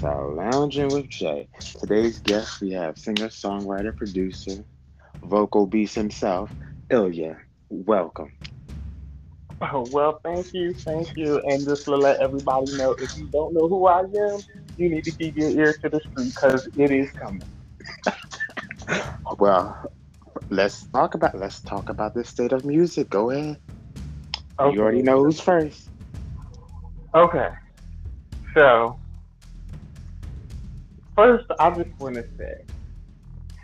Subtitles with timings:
[0.00, 1.48] to Lounging with Jay.
[1.78, 4.64] Today's guest, we have singer, songwriter, producer,
[5.22, 6.54] vocal beast himself,
[6.88, 7.36] Ilya.
[7.68, 8.32] Welcome.
[9.60, 11.40] Oh, well, thank you, thank you.
[11.40, 14.40] And just to let everybody know, if you don't know who I am,
[14.78, 17.42] you need to keep your ear to the street because it is coming.
[19.38, 19.76] well,
[20.48, 23.10] let's talk about let's talk about the state of music.
[23.10, 23.58] Go ahead.
[24.58, 24.74] Okay.
[24.74, 25.90] You already know who's first.
[27.14, 27.50] Okay.
[28.54, 28.99] So,
[31.20, 32.64] first, I just want to say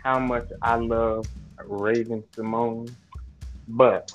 [0.03, 1.25] how much I love
[1.65, 2.93] Raven-Symoné,
[3.67, 4.11] but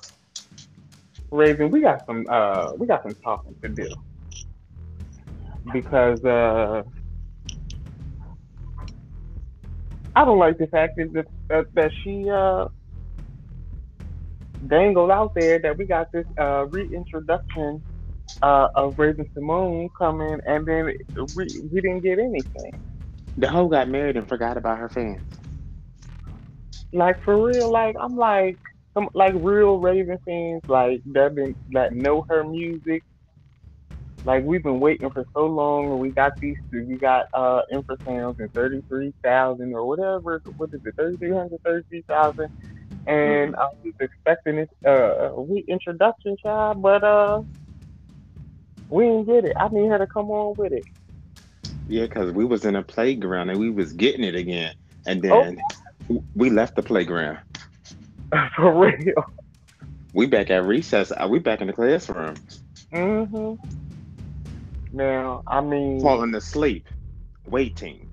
[1.33, 3.88] Raven, we got some uh, we got some talking to do
[5.73, 6.84] because uh,
[10.14, 12.69] I don't like the fact that that, that she uh,
[14.69, 17.83] dangled out there that we got this uh, reintroduction
[18.41, 20.84] uh, of Raven-Symoné coming, and then
[21.34, 22.91] we we didn't get anything.
[23.38, 25.22] The hoe got married and forgot about her fans.
[26.92, 28.58] Like for real, like I'm like
[28.94, 33.03] some like real Raven fans, like that been that know her music.
[34.25, 38.38] Like we've been waiting for so long, and we got these, we got uh infrasounds
[38.38, 40.42] and thirty three thousand or whatever.
[40.58, 42.53] What is it, thirty three hundred, thirty three thousand?
[43.06, 43.60] And mm-hmm.
[43.60, 47.42] I was expecting this uh reintroduction child, but uh
[48.91, 49.56] we didn't get it.
[49.58, 50.84] I need her to come on with it.
[51.88, 54.75] Yeah, because we was in a playground and we was getting it again,
[55.06, 55.61] and then
[56.11, 56.22] oh.
[56.34, 57.38] we left the playground.
[58.56, 59.25] For real.
[60.14, 61.10] We back at recess.
[61.10, 62.36] Uh, we back in the classroom.
[62.92, 63.58] Mhm.
[64.92, 66.86] Now, I mean, falling asleep,
[67.47, 68.08] waiting.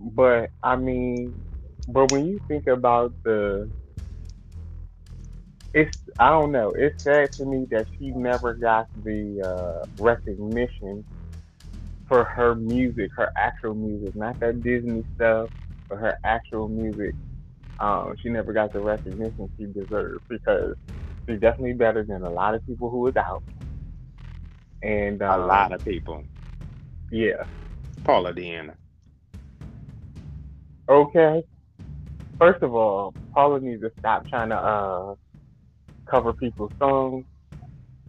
[0.00, 1.34] But I mean,
[1.88, 3.70] but when you think about the
[5.74, 6.70] it's I don't know.
[6.70, 11.04] It's sad to me that she never got the uh, recognition
[12.08, 15.50] for her music, her actual music, not that Disney stuff,
[15.88, 17.14] but her actual music.
[17.78, 20.74] Um, she never got the recognition she deserved because
[21.28, 23.42] she's definitely better than a lot of people who was out.
[24.82, 26.22] And um, a lot of people.
[27.10, 27.44] Yeah.
[28.04, 28.74] Paula DeAnda.
[30.88, 31.42] Okay.
[32.38, 35.14] First of all, Paula needs to stop trying to uh,
[36.08, 37.24] cover people's songs,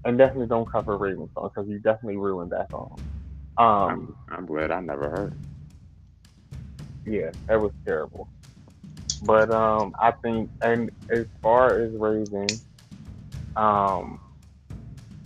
[0.03, 2.99] and definitely don't cover Raven songs because you definitely ruined that song.
[3.57, 5.33] Um, I'm, I'm glad I never heard.
[7.05, 8.29] Yeah, that was terrible.
[9.21, 12.47] But um, I think, and as far as Raven,
[13.55, 14.19] um,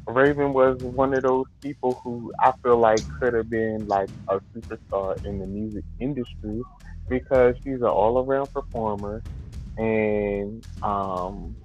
[0.08, 4.42] Raven was one of those people who I feel like could have been like a
[4.56, 6.66] superstar in the music industry
[7.10, 9.24] because she's an all-around performer,
[9.78, 11.56] and um,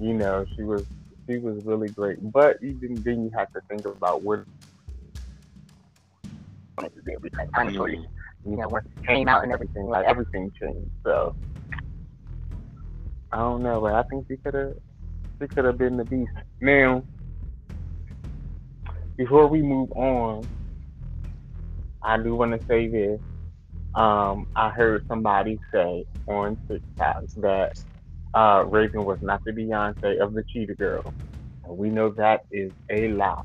[0.00, 0.84] you know, she was
[1.28, 2.18] she was really great.
[2.20, 4.22] But even then, you have to think about
[6.82, 8.00] what because honestly,
[8.44, 10.90] you know, when it came out and everything, like everything changed.
[11.04, 11.34] So
[13.32, 14.74] I don't know, but I think she could have
[15.40, 16.30] she could have been the beast.
[16.60, 17.02] Now,
[19.16, 20.48] before we move on,
[22.02, 23.20] I do want to say this.
[23.94, 27.72] Um, I heard somebody say on TikTok that
[28.34, 31.14] uh, Raven was not the Beyonce of the Cheetah Girl.
[31.64, 33.42] And we know that is a lie.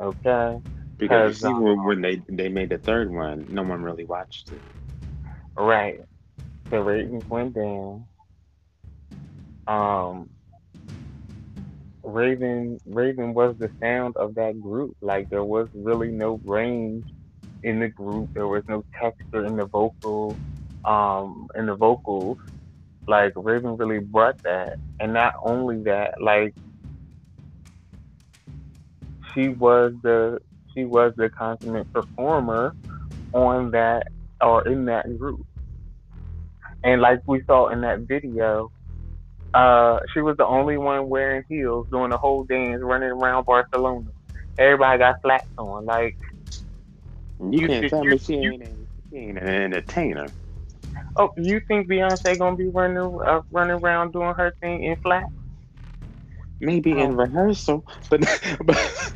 [0.00, 0.58] Okay?
[0.96, 4.50] Because you see, um, when they they made the third one, no one really watched
[4.50, 4.60] it.
[5.56, 6.00] Right.
[6.70, 8.06] The ratings went down.
[9.66, 10.30] Um,
[12.02, 14.96] Raven Raven was the sound of that group.
[15.00, 17.06] Like there was really no range
[17.62, 18.32] in the group.
[18.34, 20.36] There was no texture in the vocal,
[20.84, 22.38] um, in the vocals
[23.06, 26.54] like Raven really brought that, and not only that, like
[29.32, 30.40] she was the
[30.74, 32.74] she was the consummate performer
[33.32, 34.08] on that
[34.40, 35.46] or in that group.
[36.82, 38.70] And like we saw in that video,
[39.54, 44.06] uh, she was the only one wearing heels doing the whole dance, running around Barcelona.
[44.58, 45.86] Everybody got flats on.
[45.86, 46.16] Like
[47.40, 48.68] you, you can't tell me she ain't,
[49.10, 50.26] she ain't an entertainer.
[51.16, 55.24] Oh, you think Beyonce gonna be running uh, running around doing her thing in flat?
[56.60, 57.16] Maybe in oh.
[57.16, 58.20] rehearsal, but
[58.64, 59.12] but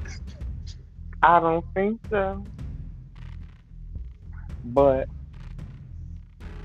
[1.23, 2.49] I don't think so.
[4.65, 5.09] But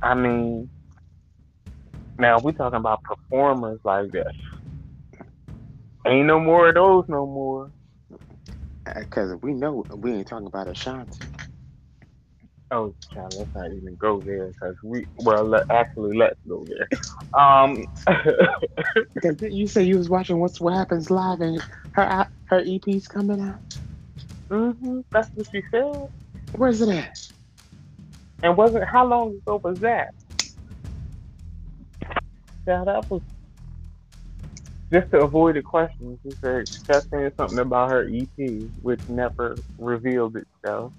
[0.01, 0.69] I mean,
[2.19, 4.23] now we talking about performers like this.
[6.07, 7.71] Ain't no more of those no more.
[8.95, 11.25] Because we know we ain't talking about Ashanti.
[12.71, 16.87] Oh, child, let's not even go there because we well, let, actually, let's go there.
[17.39, 17.85] Um,
[19.41, 21.63] you say you was watching Watch What Happens live and
[21.93, 23.61] her her EP's coming out.
[24.53, 24.99] Mm-hmm.
[25.11, 26.09] That's what she said.
[26.51, 27.17] Where's it at?
[28.43, 30.13] And wasn't how long ago was that?
[32.67, 33.21] Yeah, that was
[34.91, 36.19] just to avoid the questions.
[36.23, 40.93] She said kept saying something about her EP, which never revealed itself.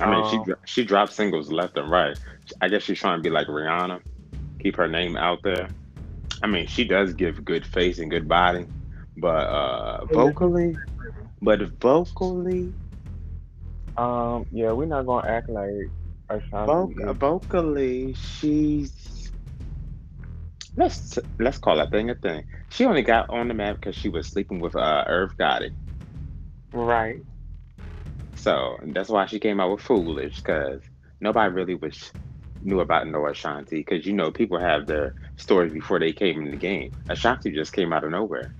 [0.00, 2.18] I mean, she Um, dro- she dropped singles left and right.
[2.60, 4.00] I guess she's trying to be like Rihanna,
[4.60, 5.68] keep her name out there.
[6.42, 8.66] I mean, she does give good face and good body,
[9.16, 10.76] but uh vocally,
[11.44, 12.74] but vocally,
[13.96, 15.92] Um, yeah, we're not gonna act like
[16.30, 16.94] Ashanti.
[16.94, 19.32] voc- is- vocally, she's
[20.76, 22.44] let's let's call that thing a thing.
[22.70, 25.72] She only got on the map because she was sleeping with uh Irv Gotti,
[26.72, 27.22] right.
[28.36, 30.82] so that's why she came out with Foolish because
[31.20, 32.12] nobody really was
[32.62, 36.50] knew about no Ashanti because you know people have their stories before they came in
[36.50, 36.92] the game.
[37.08, 38.54] Ashanti just came out of nowhere.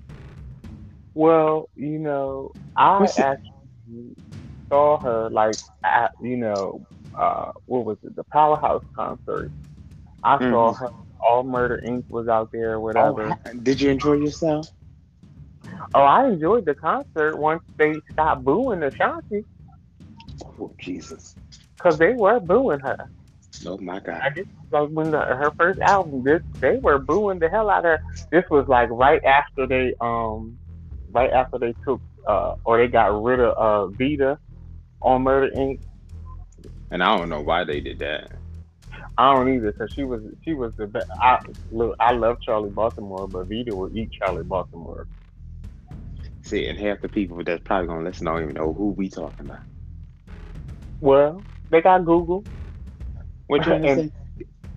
[1.15, 4.17] Well, you know, I What's actually
[4.73, 6.87] saw her like at you know,
[7.19, 8.17] uh, what was it?
[8.17, 9.53] The Powerhouse concert.
[10.25, 10.79] I saw Mhm.
[10.79, 10.91] her.
[11.27, 12.05] All Murder Inc.
[12.11, 13.25] was out there, Oh, whatever.
[13.25, 14.69] ha- did you enjoy yourself?
[15.95, 19.47] Oh, I enjoyed the concert once they stopped booing the Ashanti
[20.61, 21.37] Oh Jesus!
[21.79, 23.11] because they were booing her.
[23.67, 24.25] Oh my God!
[24.25, 27.81] I guess like when the, her first album, this they were booing the hell out
[27.81, 28.01] of her.
[28.33, 30.59] This was like right after they um,
[31.15, 34.39] right after they took uh or they got rid of uh Vita
[35.03, 35.81] on Murder Inc.
[36.91, 38.33] And I don't know why they did that.
[39.17, 41.07] I don't either because she was she was the best.
[41.21, 41.39] I
[41.71, 45.07] look, I love Charli Baltimore, but Vita will eat Charli Baltimore.
[46.43, 49.47] See, and half the people that's probably gonna listen don't even know who we talking
[49.47, 49.61] about.
[51.01, 52.45] Well, they got Google.
[53.47, 54.13] What you And- saying?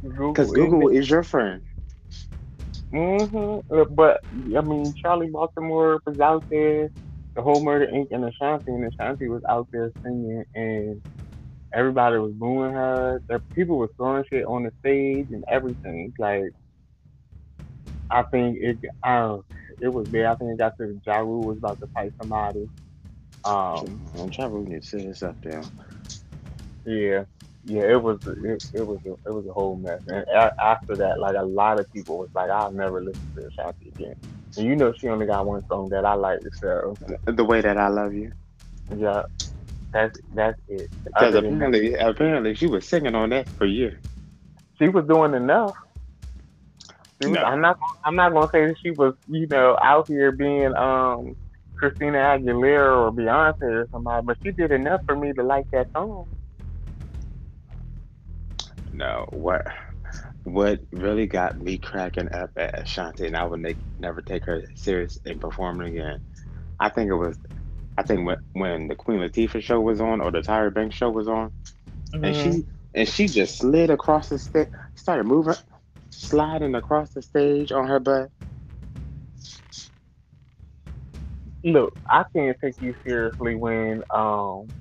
[0.03, 1.61] Google Because Google is your friend.
[2.93, 3.93] Mm-hmm.
[3.95, 6.89] But I mean, Charli Baltimore was out there.
[7.35, 8.07] The whole Murder Inc.
[8.11, 11.01] and Ashanti, and Ashanti was out there singing, and
[11.73, 13.21] everybody was booing her.
[13.29, 16.13] The people were throwing shit on the stage and everything.
[16.17, 16.51] Like,
[18.09, 18.79] I think it.
[19.03, 19.43] Um,
[19.79, 20.25] it was bad.
[20.25, 22.67] I think it got to Ja Rule was about to fight somebody.
[23.43, 25.61] Um, I'm trying to to sit this up there.
[26.85, 27.25] yeah,
[27.67, 27.83] yeah.
[27.83, 28.19] It was.
[28.25, 28.99] It, it was.
[29.05, 30.01] A, it was a whole mess.
[30.07, 33.47] And a- after that, like a lot of people was like, "I'll never listen to
[33.47, 34.15] Ashanti again."
[34.57, 36.39] And you know, she only got one song that I like.
[36.61, 38.31] So The way that I love you.
[38.95, 39.23] yeah,
[39.93, 40.89] that's that's it.
[41.05, 44.01] Because than that, apparently, apparently she was singing on that for years.
[44.79, 45.75] she was doing enough.
[47.21, 47.43] Was, No.
[47.43, 47.77] I'm not.
[48.05, 51.35] I'm not gonna say that she was, you know, out here being um
[51.77, 55.87] Christina Aguilera or Beyonce or somebody, but she did enough for me to like that
[55.93, 56.27] song.
[58.97, 59.63] No, what
[60.45, 64.63] what really got me cracking up at Ashanti, and I would ne- never take her
[64.75, 66.19] serious in performing again.
[66.79, 67.37] I think it was,
[67.97, 71.11] I think when when the Queen Latifah show was on or the Tyra Banks show
[71.11, 71.53] was on,
[72.23, 72.37] and Mm-hmm.
[72.37, 75.55] she and she just slid across the stage, started moving,
[76.11, 78.31] sliding across the stage on her butt.
[81.63, 84.73] Look, I can't take you seriously when um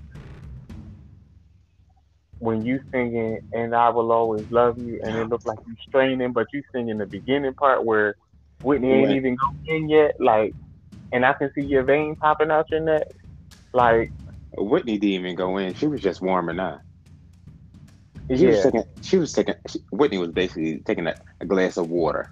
[2.39, 6.33] when you singing and I will always love you and it look like you straining,
[6.33, 8.17] but you singing the beginning part where
[8.63, 9.17] Whitney ain't Right.
[9.17, 10.55] even going in yet, like
[11.13, 13.07] and I can see your vein popping out your neck.
[13.73, 14.13] Like
[14.57, 16.83] Whitney didn't even go in; she was just warming up.
[18.35, 18.85] She was taking.
[19.03, 19.55] She was taking.
[19.69, 22.31] She, Whitney was basically taking a, a glass of water,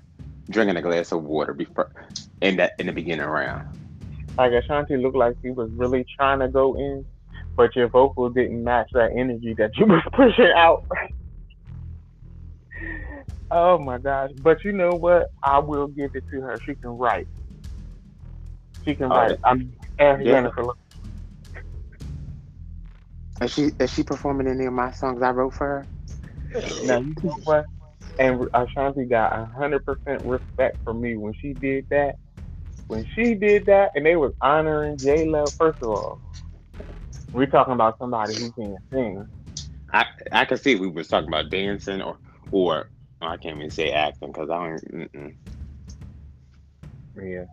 [0.50, 1.90] drinking a glass of water before
[2.40, 3.62] in that in the beginning round.
[4.38, 7.06] Like Ashanti looked like she was really trying to go in,
[7.56, 10.84] but your vocal didn't match that energy that you was pushing out.
[13.50, 14.30] oh my gosh.
[14.36, 15.28] But you know what?
[15.42, 16.60] I will give it to her.
[16.64, 17.28] She can write.
[18.84, 19.38] She can Oh, write.
[19.44, 20.26] I'm ask yeah.
[20.26, 20.64] Jennifer.
[20.64, 20.78] Look,
[23.40, 25.88] Is she is she performing any of my songs I wrote for her?
[26.82, 27.66] Now you know what?
[28.18, 32.16] And Ashanti got a hundred percent respect for me when she did that.
[32.88, 35.50] When she did that, and they was honoring J Lo.
[35.58, 36.20] First of all,
[37.34, 39.26] we talking about somebody who can sing.
[39.92, 42.18] I I can see we was talking about dancing or
[42.50, 42.90] or
[43.22, 44.92] oh, I can't even say acting because I don't.
[45.12, 45.36] Mm-mm.
[47.16, 47.44] Yeah,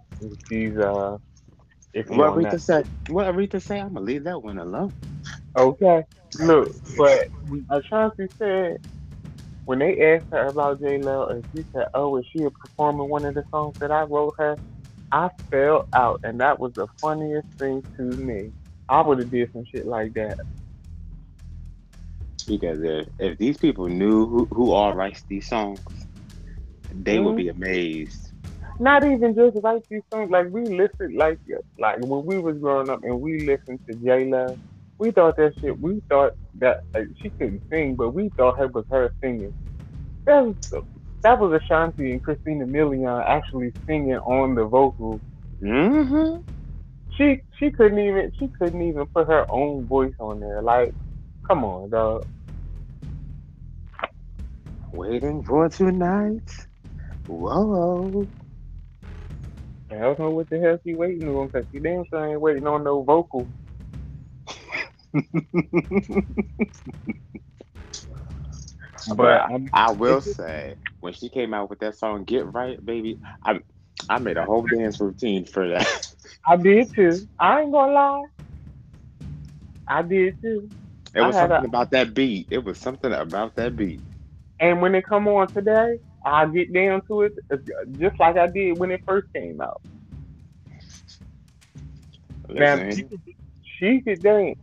[0.50, 1.18] she's uh.
[1.94, 2.60] If What that.
[2.60, 2.86] said.
[3.10, 3.80] What Rita say?
[3.82, 4.94] I'm gonna leave that one alone.
[5.58, 6.04] Okay,
[6.40, 7.28] look, but
[7.70, 8.78] Ashanti said
[9.66, 13.10] when they asked her about J Lo, and she said, "Oh, is she a performing
[13.10, 14.58] one of the songs that I wrote her?"
[15.12, 18.54] I fell out, and that was the funniest thing to me.
[18.90, 20.38] I would have did some shit like that.
[22.48, 25.82] Because if, if these people knew who, who all writes these songs,
[26.92, 28.32] they would be amazed.
[28.80, 30.32] not even just write these songs.
[30.32, 31.40] Like we listened, like
[31.80, 34.60] like when we was growing up and we listened to J Lo,
[35.00, 35.80] we thought that shit.
[35.80, 39.54] We thought that like, she couldn't sing, but we thought it was her singing.
[40.26, 40.56] That was
[41.24, 45.22] that was Ashanti and Christina Milian actually singing on the vocals.
[45.64, 46.42] Mm-hmm.
[47.18, 50.62] She she couldn't even she couldn't even put her own voice on there.
[50.62, 50.96] Like,
[51.48, 52.24] come on, dog.
[54.94, 56.50] Waiting for tonight.
[57.28, 58.30] Whoa.
[59.92, 62.68] I don't know what the hell she waiting on because she damn sure ain't waiting
[62.68, 63.52] on no vocal.
[69.08, 73.20] but I, I will say, when she came out with that song "Get Right, Baby,"
[73.46, 73.60] I
[74.10, 76.14] I made a whole dance routine for that.
[76.48, 77.28] I did too.
[77.40, 78.24] I ain't gonna lie.
[79.88, 80.70] I did too.
[81.14, 82.48] It was something a, about that beat.
[82.50, 84.02] It was something about that beat.
[84.60, 87.58] And when it come on today, I get down to it uh,
[87.98, 89.82] just like I did when it first came out.
[92.50, 93.06] Now she,
[93.80, 94.60] she could dance.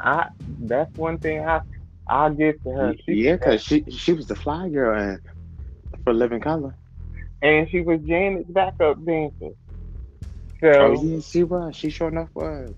[0.00, 0.26] I
[0.58, 1.60] that's one thing I
[2.08, 2.94] I give to her.
[3.04, 5.20] She yeah, because she she was the fly girl and
[6.04, 6.76] for Living Color,
[7.44, 9.50] and she was Janet's backup dancer.
[10.60, 11.76] So oh yeah, she was.
[11.76, 12.72] She sure enough was.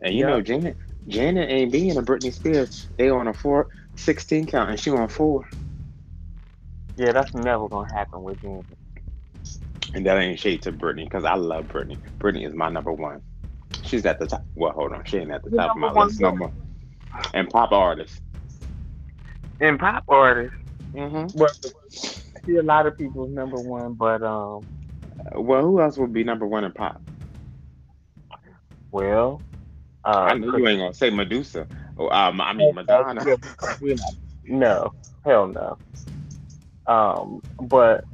[0.00, 0.28] And you yep.
[0.28, 2.88] know, Janet Janet ain't being a Britney Spears.
[2.98, 5.48] They on a four sixteen count, and she on four.
[6.96, 8.66] Yeah, that's never gonna happen with Janet.
[9.94, 11.98] And that ain't shade to Britney because I love Britney.
[12.18, 13.22] Britney is my number one.
[13.84, 14.44] She's at the top.
[14.56, 16.52] Well, hold on, she ain't at the top of my list no more.
[17.34, 18.20] And pop artist.
[19.60, 20.54] And pop artist.
[20.92, 21.38] Mm-hmm.
[21.38, 21.50] Well,
[22.46, 24.60] See a lot of people's number one, but um.
[25.34, 27.00] Well, who else would be number one in pop?
[28.90, 29.42] Well,
[30.04, 31.66] uh, I know you ain't gonna say Medusa.
[31.96, 33.24] Oh, um, I mean Madonna.
[34.44, 34.90] no,
[35.24, 35.78] hell no.
[36.86, 38.04] Um, but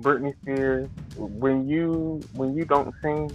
[0.00, 3.30] Britney Spears, when you when you don't sing,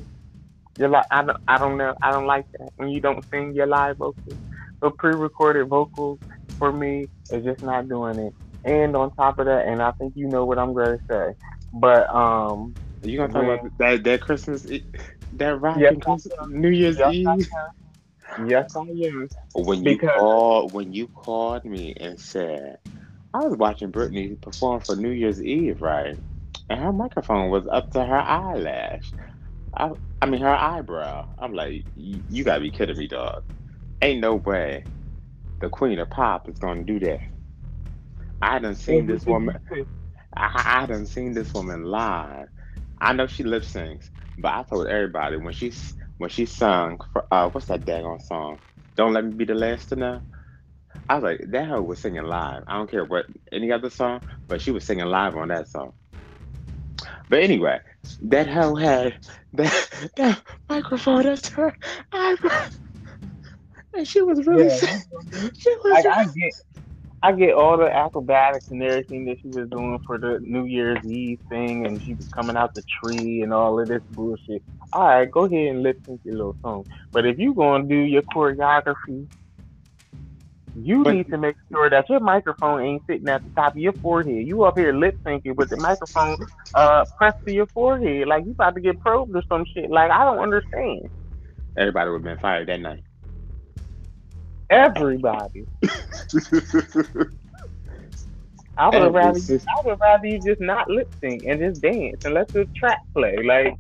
[0.77, 3.53] you're like I don't I don't know I don't like that when you don't sing
[3.53, 4.39] your live vocals.
[4.81, 6.19] The pre-recorded vocals
[6.57, 8.33] for me is just not doing it.
[8.65, 11.35] And on top of that, and I think you know what I'm going to say,
[11.71, 14.63] but um, are you gonna talk when, about that that Christmas
[15.33, 17.49] that rocking yes, Christmas, New Year's yes, Eve?
[18.47, 19.29] Yes, I am.
[19.53, 22.79] When you because, called when you called me and said
[23.33, 26.17] I was watching Britney perform for New Year's Eve, right?
[26.69, 29.13] And her microphone was up to her eyelash.
[29.75, 29.91] I,
[30.21, 31.27] I mean, her eyebrow.
[31.37, 33.43] I'm like, you gotta be kidding me, dog.
[34.01, 34.85] Ain't no way
[35.59, 37.19] the queen of pop is gonna do that.
[38.41, 39.57] I done seen this woman.
[40.35, 42.47] I, I done seen this woman live.
[42.99, 45.73] I know she lip syncs, but I told everybody when she
[46.17, 48.59] when she sung for uh, what's that daggone song?
[48.95, 50.21] Don't let me be the last to know.
[51.09, 52.63] I was like, that hoe was singing live.
[52.67, 55.93] I don't care what any other song, but she was singing live on that song.
[57.29, 57.79] But anyway,
[58.23, 59.15] that hoe had
[59.53, 61.77] that, that microphone up to her
[62.11, 62.65] eyebrow.
[63.93, 64.77] And she was really yeah.
[65.57, 66.53] she was like, I get
[67.25, 71.03] I get all the acrobatics and everything that she was doing for the New Year's
[71.03, 74.61] Eve thing and she was coming out the tree and all of this bullshit.
[74.93, 76.85] All right, go ahead and lip sync your little song.
[77.11, 79.27] But if you gonna do your choreography
[80.75, 83.79] you but, need to make sure that your microphone ain't sitting at the top of
[83.79, 84.45] your forehead.
[84.45, 86.37] You up here lip syncing with the microphone
[86.75, 89.89] uh pressed to your forehead, like you about to get probed or some shit.
[89.89, 91.09] Like I don't understand.
[91.77, 93.04] Everybody would have been fired that night.
[94.69, 95.67] Everybody.
[98.77, 102.17] I would rather you, I would rather you just not lip sync and just dance
[102.25, 103.37] and let the track play.
[103.43, 103.75] Like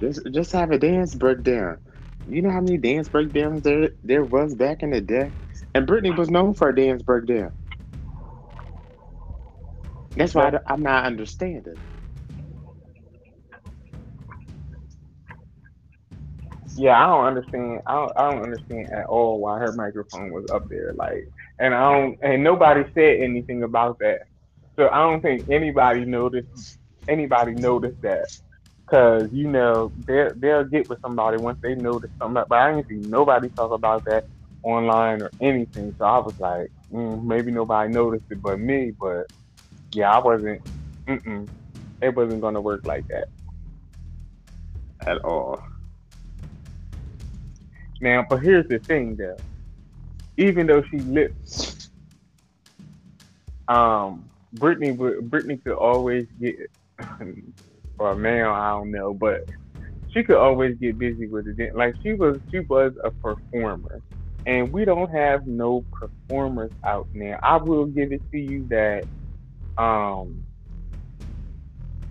[0.00, 1.78] just just have a dance breakdown.
[2.26, 5.32] You know how many dance breakdowns there there was back in the day,
[5.74, 7.52] and Britney was known for a dance breakdown.
[10.16, 11.78] That's why I, am not understanding.
[16.78, 17.80] Yeah, I don't understand.
[17.86, 20.94] I don't, I don't understand at all why her microphone was up there.
[20.96, 21.28] Like,
[21.60, 24.20] and I don't, and nobody said anything about that.
[24.78, 26.48] So I don't think anybody noticed.
[27.08, 28.26] Anybody noticed that
[28.90, 32.44] Cause you know they they'll get with somebody once they notice something.
[32.48, 34.26] But I didn't see nobody talk about that
[34.62, 35.94] online or anything.
[35.98, 38.92] So I was like, mm, maybe nobody noticed it but me.
[39.00, 39.26] But
[39.92, 40.62] yeah, I wasn't.
[41.08, 41.48] Mm-mm,
[42.02, 43.28] it wasn't gonna work like that
[45.06, 45.60] at all.
[48.00, 49.36] Now, but here's the thing, though.
[50.36, 51.90] Even though she lips,
[53.66, 56.56] um, Britney Britney could always get
[57.98, 59.48] or now I don't know, but
[60.12, 61.74] she could always get busy with it.
[61.74, 64.00] Like she was, she was a performer,
[64.46, 67.38] and we don't have no performers out now.
[67.42, 69.04] I will give it to you that,
[69.76, 70.44] um,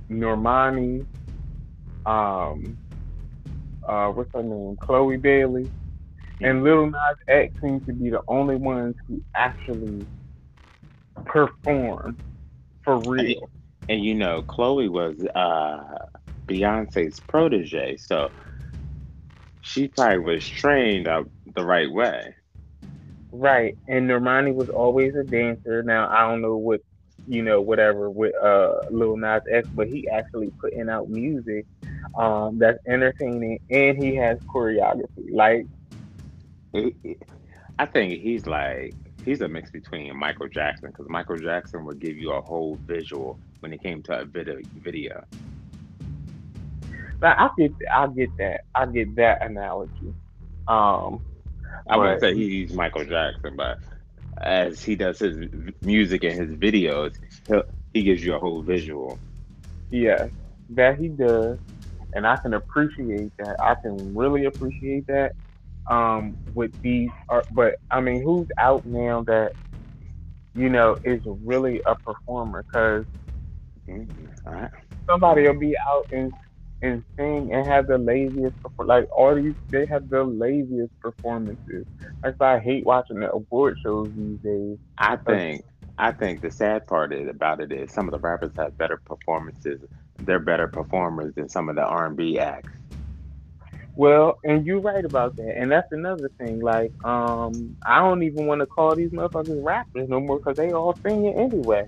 [0.09, 1.05] Normani,
[2.05, 2.77] um,
[3.87, 5.71] uh, what's her name, Chloe Bailey,
[6.41, 10.07] and Lil Nas X seem to be the only ones who actually
[11.25, 12.17] perform
[12.83, 13.49] for real.
[13.89, 16.05] And, and you know, Chloe was uh,
[16.49, 18.29] Beyonce's protege, so
[19.61, 21.25] she probably was trained up
[21.55, 22.35] the right way.
[23.31, 25.83] Right, and Normani was always a dancer.
[25.83, 26.81] Now I don't know what
[27.27, 31.65] you know, whatever with uh Lil Nas X, but he actually putting out music
[32.17, 35.31] um that's entertaining and he has choreography.
[35.31, 35.65] Like
[37.79, 38.93] I think he's like
[39.25, 43.37] he's a mix between Michael Jackson because Michael Jackson would give you a whole visual
[43.59, 44.59] when it came to a video.
[44.77, 45.23] video.
[47.19, 50.13] But I get I get that I get that analogy.
[50.67, 51.21] Um,
[51.89, 53.79] I wouldn't say he's Michael Jackson, but
[54.41, 55.37] as he does his
[55.81, 57.15] music and his videos,
[57.47, 57.55] he
[57.93, 59.17] he gives you a whole visual.
[59.89, 60.27] Yeah,
[60.71, 61.57] that he does,
[62.13, 63.61] and I can appreciate that.
[63.61, 65.33] I can really appreciate that.
[65.89, 69.53] Um, with these, uh, but I mean, who's out now that
[70.53, 72.63] you know is really a performer?
[72.63, 73.05] Because
[73.87, 74.49] mm-hmm.
[74.49, 74.69] right.
[75.05, 76.33] somebody will be out and
[76.81, 81.85] and sing and have the laziest like all these they have the laziest performances.
[82.23, 84.77] That's why I hate watching the award shows these days.
[84.97, 85.63] I think
[85.97, 89.01] I think the sad part is, about it is some of the rappers have better
[89.05, 89.81] performances.
[90.19, 92.71] They're better performers than some of the R and B acts.
[93.95, 96.59] Well, and you're right about that, and that's another thing.
[96.59, 100.71] Like, um, I don't even want to call these motherfuckers rappers no more because they
[100.71, 101.87] all sing it anyway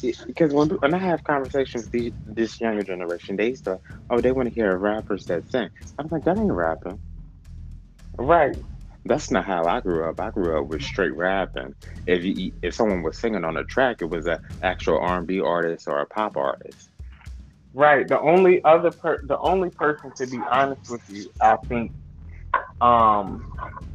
[0.00, 4.32] because when, when I have conversations with these, this younger generation, they start, oh, they
[4.32, 5.70] want to hear rappers that sing.
[5.98, 7.00] I'm like, that ain't rapping.
[8.16, 8.56] Right.
[9.04, 10.20] That's not how I grew up.
[10.20, 11.74] I grew up with straight rapping.
[12.06, 15.86] If you, if someone was singing on a track, it was an actual R&B artist
[15.86, 16.88] or a pop artist.
[17.72, 18.08] Right.
[18.08, 21.92] The only other per, the only person to be honest with you, I think,
[22.80, 23.44] um,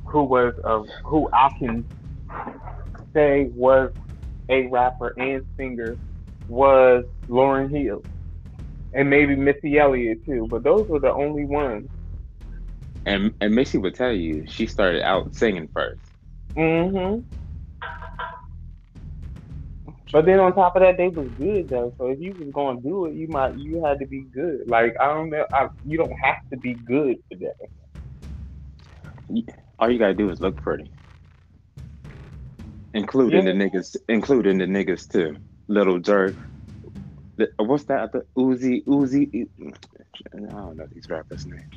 [0.06, 1.86] who was a, who I can
[3.14, 3.92] say was
[4.50, 5.98] a rapper and singer
[6.48, 8.04] was Lauryn Hill,
[8.94, 10.48] and maybe Missy Elliott too.
[10.50, 11.90] But those were the only ones.
[13.06, 16.02] And and Missy would tell you she started out singing first.
[16.56, 17.22] Mm-hmm.
[20.12, 21.94] But then on top of that, they was good though.
[21.98, 24.68] So if you was gonna do it, you might you had to be good.
[24.68, 27.52] Like I don't know, I, you don't have to be good today.
[29.80, 30.92] All you gotta do is look pretty
[32.94, 33.54] including yeah.
[33.54, 35.38] the niggas, including the niggas too.
[35.68, 36.36] Little Jerk.
[37.58, 38.12] What's that?
[38.12, 39.48] The Uzi, Uzi.
[40.34, 41.76] I don't know these rappers' names.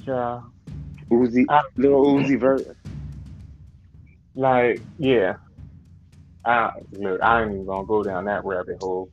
[0.00, 0.40] Yeah.
[1.10, 2.76] Uzi, I, little Uzi Vert.
[4.34, 5.36] Like, yeah.
[6.44, 9.10] I look, I ain't even gonna go down that rabbit hole.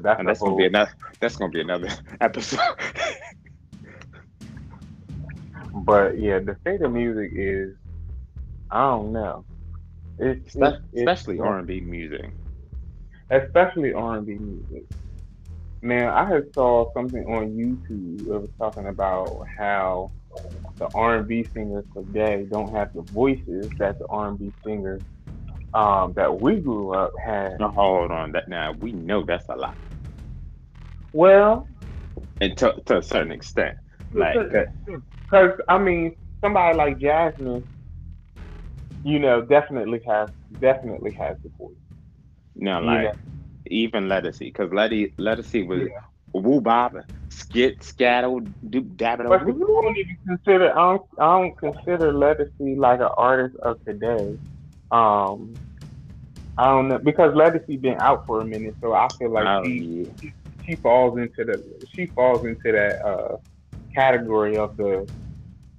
[0.00, 0.92] That's, and that's gonna be another.
[1.20, 1.88] That's gonna be another
[2.20, 2.60] episode.
[5.74, 7.76] but yeah, the state of music is,
[8.70, 9.44] I don't know.
[10.22, 12.30] It's, it's especially R and B music.
[13.30, 14.84] Especially R and B music.
[15.80, 20.12] Man, I had saw something on YouTube that was talking about how
[20.76, 24.52] the R and B singers today don't have the voices that the R and B
[24.64, 25.02] singers
[25.74, 27.58] um, that we grew up had.
[27.58, 29.76] Now, hold on, that now we know that's a lot.
[31.12, 31.66] Well,
[32.40, 33.76] and to, to a certain extent,
[34.12, 34.36] like
[34.86, 37.66] because I mean, somebody like Jasmine
[39.04, 41.74] you know, definitely has definitely has the voice.
[42.54, 43.12] No, like yeah.
[43.66, 46.00] even Ledisi, because Letty Ledisi was yeah.
[46.32, 46.96] woo bob,
[47.28, 49.28] skit, scattle, do dab it.
[49.28, 50.70] But you don't even consider.
[50.70, 54.38] I don't, I don't consider Ledisi like an artist of today.
[54.90, 55.54] Um,
[56.58, 59.64] I don't know because Ledisi been out for a minute, so I feel like oh,
[59.64, 60.30] she, yeah.
[60.66, 63.36] she falls into the she falls into that uh,
[63.94, 65.10] category of the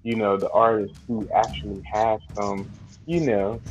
[0.02, 2.70] you know the artist who actually has some
[3.06, 3.62] you know,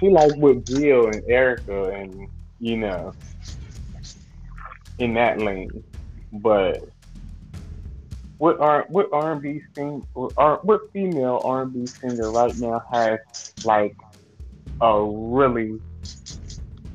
[0.00, 3.14] he like with Jill and Erykah and you know,
[4.98, 5.82] in that lane.
[6.32, 6.88] But
[8.38, 12.56] what are what R and B sing or what female R and B singer right
[12.58, 13.18] now has
[13.64, 13.96] like
[14.80, 15.80] a really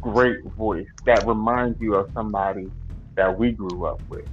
[0.02, 2.72] great voice that reminds you of somebody
[3.16, 4.28] that we grew up with?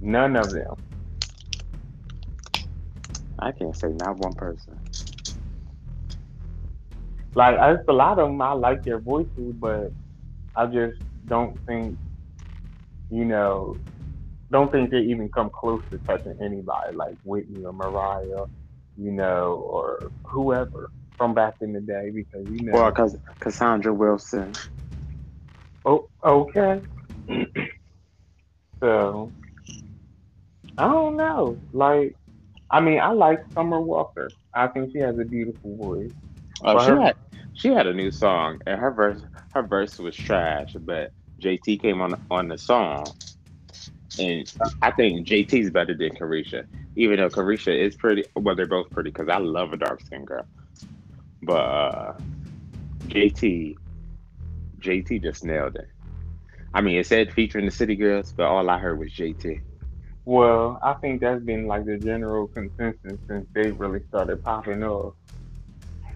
[0.00, 0.74] None of them.
[3.38, 4.77] I can't say not one person.
[7.34, 8.42] Like, there's a lot of them.
[8.42, 9.92] I like their voices, but
[10.56, 11.98] I just don't think,
[13.10, 13.78] you know,
[14.50, 18.46] don't think they even come close to touching anybody like Whitney or Mariah,
[18.96, 22.72] you know, or whoever from back in the day because you know.
[22.74, 24.54] Well, because Cassandra Wilson.
[25.84, 26.82] Oh, okay.
[28.82, 29.32] so
[30.78, 31.60] I don't know.
[31.72, 32.14] Like,
[32.70, 34.30] I mean, I like Summer Walker.
[34.54, 36.10] I think she has a beautiful voice.
[36.62, 37.16] Oh, she her, had
[37.54, 39.20] she had a new song, and her verse
[39.52, 43.06] her verse was trash, but JT came on on the song,
[44.18, 44.50] and
[44.82, 46.64] I think JT's better than Caresha,
[46.96, 48.24] even though Caresha is pretty.
[48.36, 50.46] Well, they're both pretty because I love a dark skinned girl,
[51.42, 52.12] but uh,
[53.08, 53.76] JT
[54.80, 55.88] JT just nailed it.
[56.74, 59.60] I mean, it said featuring the City Girls, but all I heard was JT.
[60.24, 65.16] Well, I think that's been like the general consensus since they really started popping up.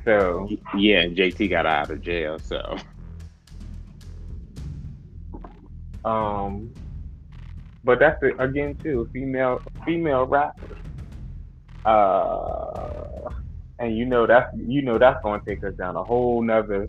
[0.05, 2.77] So yeah, JT got out of jail, so
[6.05, 6.71] um,
[7.85, 9.09] but that's it again too.
[9.12, 10.79] Female female rappers.
[11.85, 13.31] Uh,
[13.79, 16.88] and you know that's you know that's going to take us down a whole nother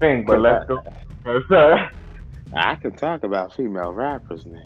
[0.00, 0.24] thing.
[0.26, 0.80] But let's go.
[2.54, 4.60] I can talk about female rappers now,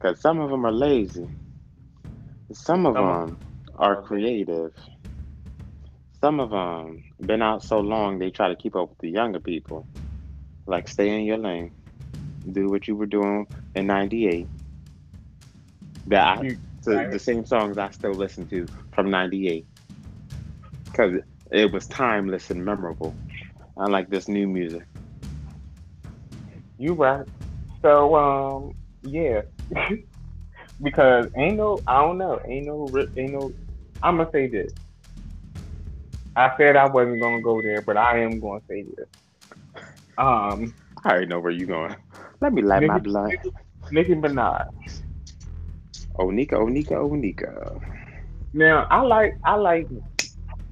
[0.00, 1.28] because some of them are lazy.
[2.52, 3.38] Some of them
[3.74, 4.72] are creative.
[6.24, 9.40] Some of them been out so long they try to keep up with the younger
[9.40, 9.86] people.
[10.66, 11.70] Like stay in your lane,
[12.50, 14.48] do what you were doing in '98.
[16.06, 19.66] That I, the, the same songs I still listen to from '98
[20.86, 21.20] because
[21.52, 23.14] it was timeless and memorable.
[23.76, 24.86] I like this new music.
[26.78, 27.26] You right.
[27.82, 29.42] So um yeah.
[30.82, 33.52] because ain't no I don't know, ain't no ain't no
[34.02, 34.72] I'm gonna say this.
[36.36, 39.08] I said I wasn't gonna go there, but I am gonna say this.
[40.18, 41.94] Um I already know where you going.
[42.40, 43.34] Let me light Nicki, my blunt.
[43.90, 44.68] Nicki Minaj.
[46.18, 47.80] Onika, Onika, Onika.
[48.52, 49.88] Now I like I like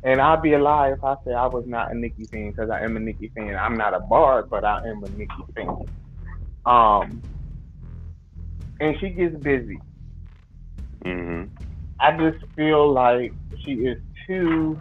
[0.04, 2.70] and I'd be a lie if I said I was not a Nicki fan because
[2.70, 3.54] I am a Nicki fan.
[3.54, 5.86] I'm not a Barb, but I am a Nicki fan.
[6.66, 7.22] Um,
[8.80, 9.80] and she gets busy.
[11.04, 11.54] Mm-hmm.
[12.00, 13.32] I just feel like
[13.64, 14.78] she is too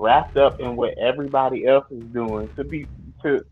[0.00, 2.88] wrapped up in what everybody else is doing to be
[3.22, 3.42] to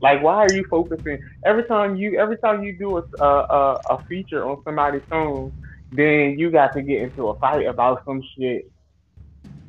[0.00, 3.98] like why are you focusing every time you every time you do a a, a
[4.08, 5.52] feature on somebody's song
[5.92, 8.64] then you got to get into a fight about some shit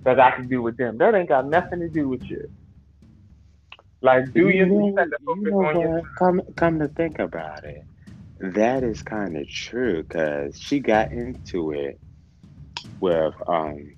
[0.05, 0.97] that got to do with them.
[0.97, 2.43] That ain't got nothing to do with you.
[4.01, 6.05] Like, do you, you know, you know what?
[6.17, 7.85] Come, come to think about it,
[8.39, 11.99] that is kind of true because she got into it
[13.01, 13.95] with um,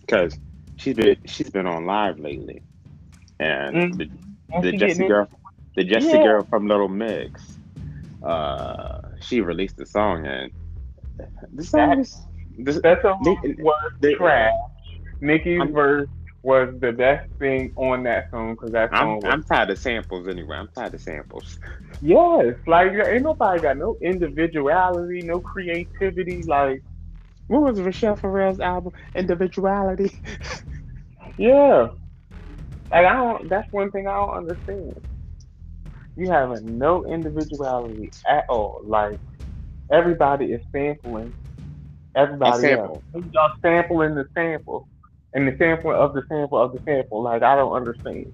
[0.00, 0.36] because
[0.82, 2.62] she's been she's been on live lately,
[3.38, 4.60] and mm-hmm.
[4.62, 5.28] the, the Jesy girl,
[5.76, 6.22] the Jesy yeah.
[6.22, 7.58] girl from Little Mix,
[8.22, 10.50] uh, she released the song and
[11.52, 12.18] the song is.
[12.58, 14.52] This, that song was trash.
[15.22, 16.08] Nicki's I'm, verse
[16.42, 19.24] was the best thing on that song because that song.
[19.24, 20.56] I'm, I'm, tired of samples anyway.
[20.56, 21.58] I'm tired of samples.
[22.02, 26.42] Yes, like ain't nobody got no individuality, no creativity.
[26.42, 26.82] Like,
[27.46, 28.92] what was Rachelle Ferrell's album?
[29.14, 30.20] Individuality.
[31.38, 31.88] yeah,
[32.92, 33.48] like I don't.
[33.50, 34.94] That's one thing I don't understand.
[36.16, 38.82] You have no individuality at all.
[38.86, 39.18] Like
[39.92, 41.34] everybody is sampling
[42.16, 42.94] everybody else.
[43.14, 44.88] Y'all sampling the sample
[45.34, 47.22] and the sample of the sample of the sample.
[47.22, 48.26] Like I don't understand.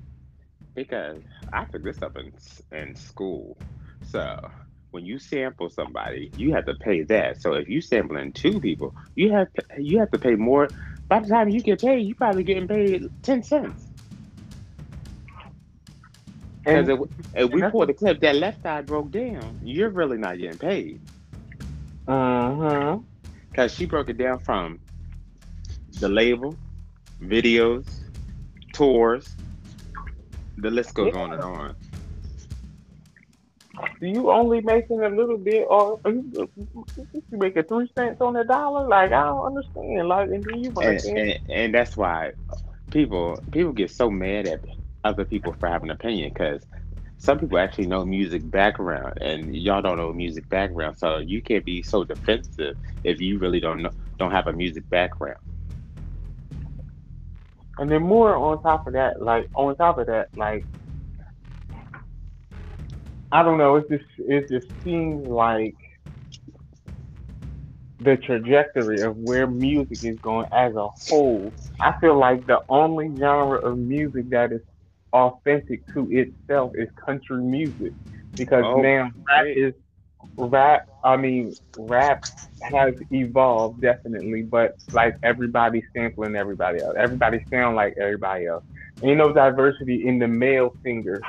[0.74, 2.32] Because I took this up in
[2.78, 3.58] in school,
[4.02, 4.38] so
[4.92, 7.42] when you sample somebody, you have to pay that.
[7.42, 10.72] So if you sampling two people, you have to, you have to pay more.
[11.09, 13.87] By the time you get paid, you probably getting paid ten cents.
[16.64, 17.01] Because if,
[17.35, 21.01] if we pull the clip that left eye broke down, you're really not getting paid.
[22.07, 22.99] Uh huh.
[23.51, 24.79] Because she broke it down from
[25.99, 26.55] the label,
[27.23, 27.87] videos,
[28.75, 29.35] tours.
[30.59, 31.21] The list goes yeah.
[31.21, 31.77] on and on.
[34.01, 36.49] Do you only making a little bit, or you,
[36.97, 38.87] you making three cents on a dollar?
[38.88, 40.09] Like I don't understand.
[40.09, 42.33] Like, and then you and, and, and that's why
[42.91, 44.64] people people get so mad at
[45.05, 46.62] other people for having an opinion because
[47.19, 51.64] some people actually know music background and y'all don't know music background so you can't
[51.64, 55.38] be so defensive if you really don't know don't have a music background
[57.79, 60.67] and then more on top of that, like on top of that, like
[63.31, 65.75] I don't know, it just it just seems like
[68.01, 71.53] the trajectory of where music is going as a whole.
[71.81, 74.62] I feel like the only genre of music that is
[75.12, 77.93] authentic to itself is country music.
[78.35, 79.75] Because oh, now rap is
[80.37, 82.25] rap i mean rap
[82.62, 86.95] has evolved definitely but like everybody's sampling everybody else.
[86.97, 88.64] Everybody sound like everybody else.
[89.03, 91.23] Ain't no diversity in the male singers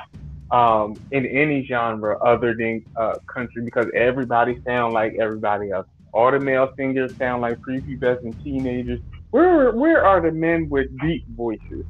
[0.51, 5.87] um, in any genre other than uh, country because everybody sound like everybody else.
[6.13, 8.99] All the male singers sound like prepubescent teenagers.
[9.31, 11.85] Where where are the men with deep voices?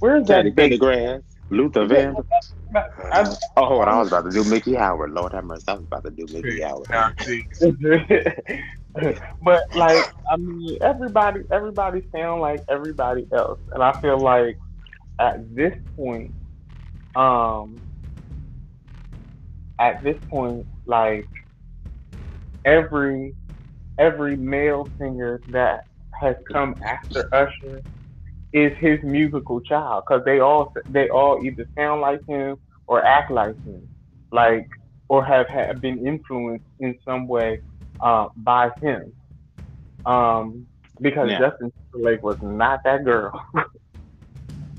[0.00, 0.72] Where's Teddy that big?
[0.80, 2.20] Pendergrass, Luther Van.
[3.12, 5.12] I- Oh, hold on, I was about to do Miki Howard.
[5.12, 6.88] Lord have mercy, I was about to do Miki Howard.
[9.42, 14.58] but like I mean, everybody everybody sound like everybody else, and I feel like
[15.20, 16.34] at this point,
[17.16, 17.82] um,
[19.82, 21.28] at this point, like
[22.64, 23.34] every
[23.98, 25.80] every male singer that
[26.20, 27.82] has come after Usher
[28.52, 33.30] is his musical child because they all they all either sound like him or act
[33.30, 33.88] like him,
[34.30, 34.68] like
[35.08, 37.60] or have, have been influenced in some way
[38.00, 39.12] uh, by him.
[40.06, 40.66] Um,
[41.00, 41.40] because Yeah.
[41.40, 43.32] Justin Timberlake was not that girl.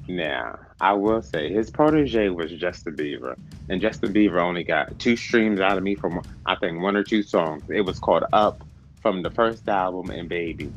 [0.07, 3.38] Now, I will say his protege was Justin Bieber,
[3.69, 7.06] and Justin Bieber only got two streams out of me from I think one or
[7.06, 7.63] two songs.
[7.69, 8.65] It was called "Up"
[9.02, 10.74] from the first album and "Baby."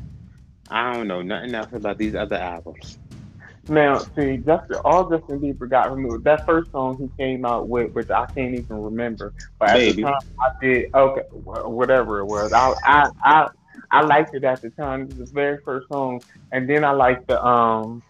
[0.70, 2.98] I don't know nothing else about these other albums.
[3.66, 6.22] Now, see, Justin, all Justin Bieber got removed.
[6.22, 10.02] That first song he came out with, which I can't even remember, but at Baby.
[10.02, 10.86] the time I did.
[10.94, 13.48] Okay, whatever it was, I I I,
[13.90, 15.02] I liked it at the time.
[15.02, 16.20] It was the very first song,
[16.52, 18.04] and then I liked the um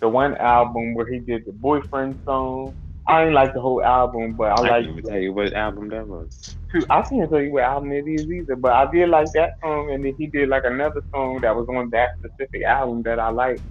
[0.00, 2.74] the one album where he did the boyfriend song.
[3.08, 4.72] I didn't like the whole album, but I like.
[4.72, 6.56] I can't tell you what album that was.
[6.90, 9.92] I can't tell you what album it is either, but I did like that song,
[9.92, 13.28] and then he did like another song that was on that specific album that I
[13.30, 13.62] liked.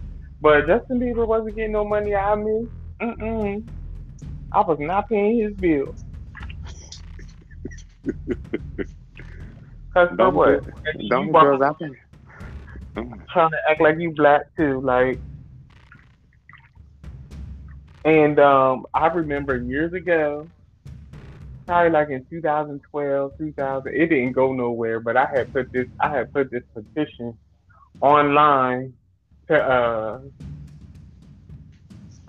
[0.42, 2.68] But Justin Bieber wasn't getting no money out of me.
[3.02, 3.68] Mm-mm.
[4.52, 6.06] I was not paying his bills.
[9.94, 10.64] Cause Don't what?
[11.10, 11.98] Don't girls out there?
[12.94, 15.20] Trying to act like you black too, like.
[18.06, 20.50] And um, I remember years ago,
[21.68, 23.94] probably like in 2012, 2000.
[23.96, 27.40] It didn't go nowhere, but I had put this, I had put this petition
[28.02, 28.94] online
[29.50, 30.20] to uh,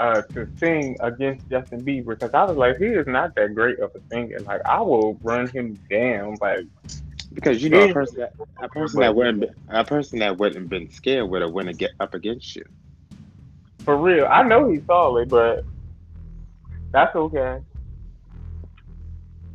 [0.01, 3.79] uh, to sing against Justin Bieber because I was like, he is not that great
[3.81, 4.41] of a singer.
[4.47, 6.39] Like, I will run him down.
[6.41, 6.67] Like,
[7.35, 10.91] Because you know a person that a person that wouldn't a person that wouldn't been
[10.91, 12.65] scared would have went to get up against you.
[13.87, 15.65] For real, I know he's solid, but
[16.93, 17.59] that's okay.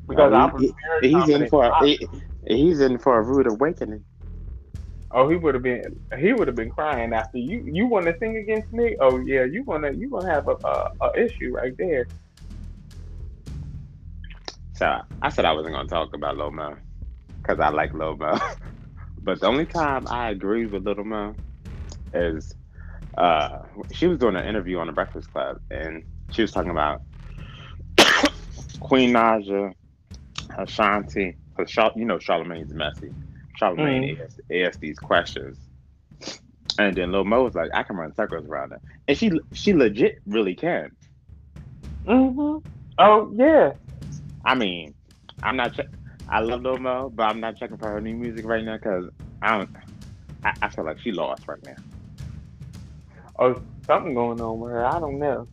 [0.08, 2.10] Because I was he- He's in for a, I- he,
[2.48, 4.06] he's in for a rude awakening.
[5.12, 5.84] oh, he would have been
[6.20, 7.63] he would have been crying after you.
[7.65, 8.96] You want to sing against me?
[9.02, 12.08] Oh yeah, you wanna you gonna have a, a, a issue right there.
[14.74, 16.76] So I said I wasn't gonna talk about Lil Mo
[17.44, 18.38] because I like Lil Mo.
[19.22, 21.36] but the only time I agree with Little Mo
[22.13, 22.54] is
[23.17, 23.60] uh,
[23.91, 27.02] she was doing an interview on the Breakfast Club and she was talking about
[28.80, 29.74] Queen Naija,
[30.58, 33.12] Ashanti, because you know Charlemagne's messy.
[33.58, 34.24] Charlemagne Mhm.
[34.24, 35.58] asked, asked these questions.
[36.80, 38.82] And then Lil Mo was like, I can run circles around her.
[39.08, 40.91] And she she legit really can.
[42.06, 42.63] Mhm.
[42.97, 43.74] Oh yeah.
[44.45, 44.93] I mean,
[45.43, 45.74] I'm not.
[45.74, 45.88] Che-
[46.30, 49.10] I love Lil Mo, but I'm not checking for her new music right now because
[49.41, 49.69] I don't.
[50.43, 51.76] I, I feel like she lost right now.
[53.41, 54.86] Oh, something going on with her.
[54.86, 55.47] I don't know.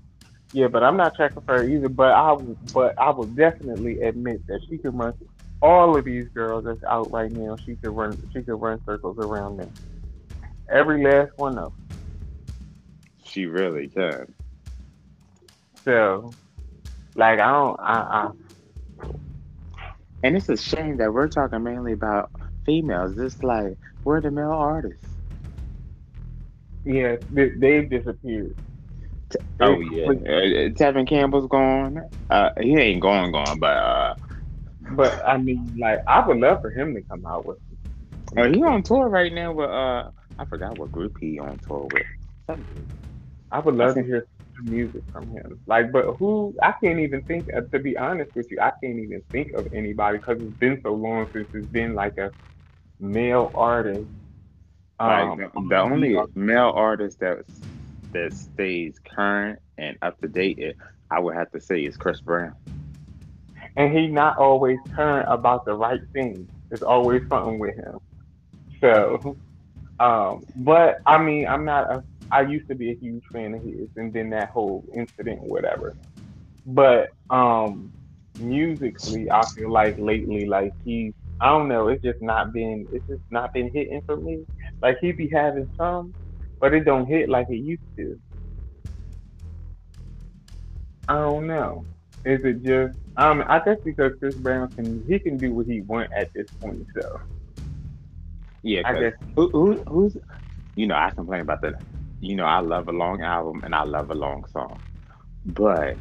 [0.53, 1.89] Yeah, but I'm not checking for her either.
[1.89, 2.37] But I,
[2.75, 5.15] but I will definitely admit that she can run
[5.63, 7.57] all of these girls that's out right now.
[7.57, 8.21] She could run.
[8.35, 9.73] She could run circles around them.
[10.71, 11.99] Every last one of them.
[13.25, 14.35] She really can.
[15.83, 16.31] So,
[17.15, 17.81] like, I don't.
[17.81, 18.31] I,
[19.03, 19.09] I
[20.23, 22.31] And it's a shame that we're talking mainly about
[22.67, 23.17] females.
[23.19, 25.08] It's like we're the male artists.
[26.85, 28.57] Yeah, they, they've disappeared.
[29.61, 32.03] Oh yeah, completely- uh, Tevin Campbell's gone.
[32.31, 34.15] Uh, he ain't gone, gone, but uh,
[34.81, 37.59] But I mean, like, I would love for him to come out with.
[38.37, 41.89] uh, he on tour right now with uh, I forgot what group he on tour
[41.93, 42.05] with.
[42.49, 42.89] Something.
[43.51, 44.27] I would love to hear
[44.63, 45.61] music from him.
[45.67, 46.55] Like, but who?
[46.63, 47.49] I can't even think.
[47.55, 50.81] Of, to be honest with you, I can't even think of anybody because it's been
[50.83, 52.33] so long since it's been like a
[53.01, 54.09] male artist.
[55.01, 57.39] Like Um, the, the only male artist that
[58.13, 60.77] that stays current and up to date, it,
[61.11, 62.55] I would have to say, is Chris Brown.
[63.77, 66.49] and he not always current about the right thing.
[66.69, 67.99] There's always something with him.
[68.81, 69.37] So,
[70.01, 72.05] um, but I mean, I'm not a.
[72.31, 75.97] I used to be a huge fan of his, and then that whole incident, whatever.
[76.67, 77.91] But um,
[78.39, 83.07] musically, I feel like lately, like he, I don't know, it's just not been, it's
[83.07, 84.45] just not been hitting for me.
[84.81, 86.15] Like he be having some,
[86.61, 88.19] but it don't hit like it used to.
[91.09, 91.85] I don't know.
[92.25, 92.99] Is it just?
[93.17, 96.51] Um, I guess because Chris Brown can he can do what he want at this
[96.61, 96.87] point.
[96.95, 97.21] So
[98.63, 100.17] Yeah, I guess who, who, who's,
[100.77, 101.81] you know, I complain about that.
[102.21, 104.81] You know, I love a long album and I love a long song,
[105.47, 105.97] but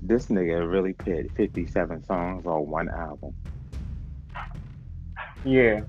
[0.00, 3.34] this nigga really put 57 songs on one album.
[5.44, 5.80] yeah.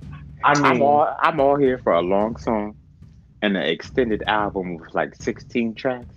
[0.45, 2.77] I mean, I'm all, I'm all here for a long song
[3.41, 6.15] and an extended album with like 16 tracks,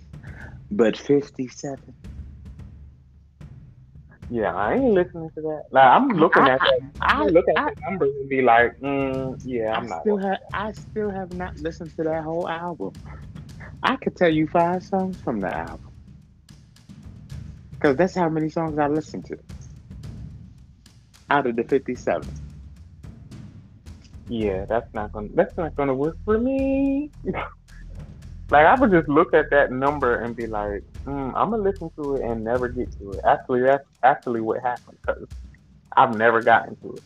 [0.71, 1.95] but 57.
[4.29, 5.63] yeah, I ain't listening to that.
[5.71, 6.79] Like I'm looking at that.
[7.01, 10.01] I, I look at I, the numbers and be like, mm, yeah, I'm I not.
[10.01, 12.91] still have, I still have not listened to that whole album.
[13.83, 15.91] I could tell you five songs from the album.
[17.79, 19.37] Because that's how many songs I listened to.
[21.29, 22.27] Out of the 57.
[24.29, 27.11] Yeah, that's not gonna that's not gonna work for me.
[27.23, 31.89] like I would just look at that number and be like, mm, I'm gonna listen
[31.97, 33.21] to it and never get to it.
[33.25, 35.27] Actually, that's actually what happened because
[35.97, 37.03] I've never gotten to it.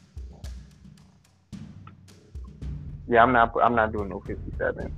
[3.07, 4.91] Yeah, I'm not I'm not doing no 57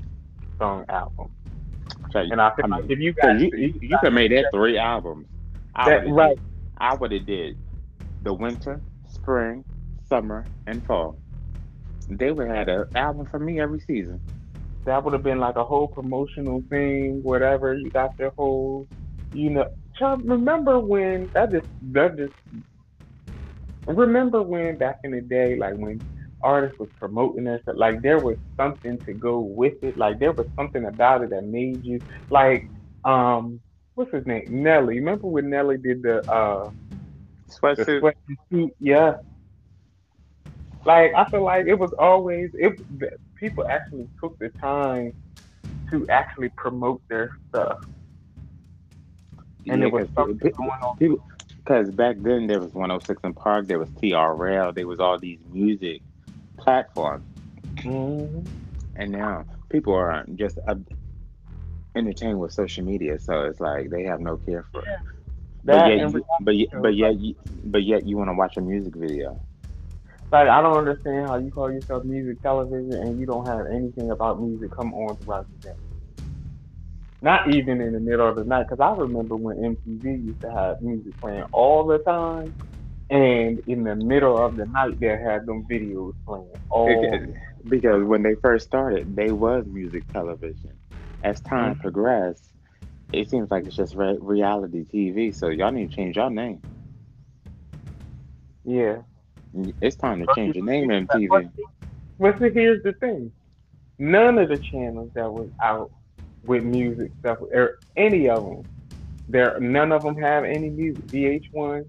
[0.58, 1.30] song album.
[2.12, 4.14] So, And I feel I like mean, if you so guys, you, you, you could
[4.14, 5.28] made that three albums.
[5.76, 6.40] I that, right, did-
[6.78, 7.58] I would have did
[8.24, 9.64] the winter, spring,
[10.08, 11.20] summer, and fall.
[12.10, 14.22] They would have had an album for me every season.
[14.86, 17.76] that would have been like a whole promotional thing, whatever.
[17.76, 18.88] You got their whole,
[19.32, 19.66] you know.
[19.98, 22.34] Child, remember when that just that just
[23.88, 26.02] remember when back in the day, like when
[26.44, 29.98] artists was promoting stuff, like there was something to go with it.
[29.98, 32.64] Like there was something about it that made you like
[33.06, 33.62] um
[33.96, 35.00] what's his name Nelly.
[35.00, 36.70] Remember when Nelly did the uh
[37.76, 38.00] the Sweatsuit.
[38.00, 38.16] sweat
[38.52, 38.72] suit?
[38.80, 39.14] Yeah.
[40.86, 42.74] Like I feel like it was always it.
[43.36, 45.14] People actually took the time
[45.90, 47.78] to actually promote their stuff,
[49.68, 50.98] and Yeah, it was 'cause something pe- going on.
[50.98, 51.18] people,
[51.58, 55.40] because back then there was 106 & Park, there was TRL, there was all these
[55.52, 56.02] music
[56.58, 57.26] platforms,
[57.78, 58.48] Mhm.
[58.96, 60.76] and now people are just uh,
[61.96, 64.88] entertained with social media, so it's like they have no care for it.
[65.64, 68.62] But yet, you, but yet, but yet, you, but yet, you want to watch a
[68.62, 69.40] music video.
[70.32, 74.12] Like I don't understand how you call yourself music television and you don't have anything
[74.12, 75.76] about music come on throughout the day.
[77.22, 80.52] Not even in the middle of the night, because I remember when MTV used to
[80.52, 82.54] have music playing all the time,
[83.10, 87.20] and in the middle of the night they had them videos playing all.
[87.20, 87.28] Because,
[87.68, 90.80] because when they first started, they was music television.
[91.24, 91.78] As time Mhm.
[91.78, 92.52] progressed,
[93.12, 95.32] it seems like it's just re- reality TV.
[95.32, 96.64] So y'all need to change y'all name.
[98.66, 99.04] Yeah.
[99.82, 101.50] It's time to change your name, MTV.
[102.20, 103.32] But see, here's the thing:
[104.00, 105.92] none of the channels that was out
[106.46, 108.64] with music stuff, or any of them,
[109.28, 111.06] there, none of them have any music.
[111.10, 111.86] VH1,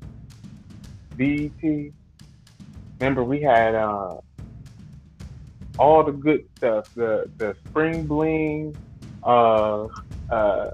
[1.17, 1.93] BET.
[3.01, 4.17] Remember, we had uh,
[5.79, 8.77] all the good stuff: the the Spring Bling,
[9.23, 9.87] uh,
[10.31, 10.71] uh,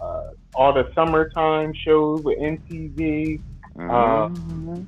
[0.00, 0.22] uh,
[0.54, 3.40] all the summertime shows with MTV.
[3.76, 4.86] Uh, Mhm.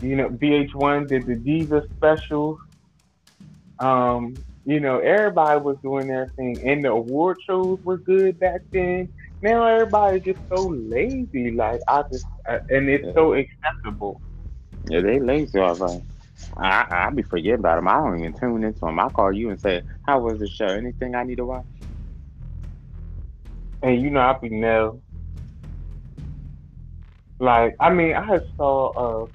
[0.00, 2.58] You know, VH1 did the Diva specials.
[3.78, 8.62] Um, you know, everybody was doing their thing, and the award shows were good back
[8.72, 9.08] then.
[9.42, 11.50] Now everybody's just so lazy.
[11.52, 14.20] Like I just, uh, and it's so acceptable.
[14.88, 15.58] yeah, they lazy.
[15.58, 16.02] I was like,
[16.58, 17.88] I I be forgetting about them.
[17.88, 19.00] I don't even tune into them.
[19.00, 20.66] I call you and say, "How was the show?
[20.66, 21.66] Anything I need to watch?"
[23.82, 25.02] And you know, I be no.
[27.40, 29.24] Like I mean, I saw.
[29.24, 29.26] Uh,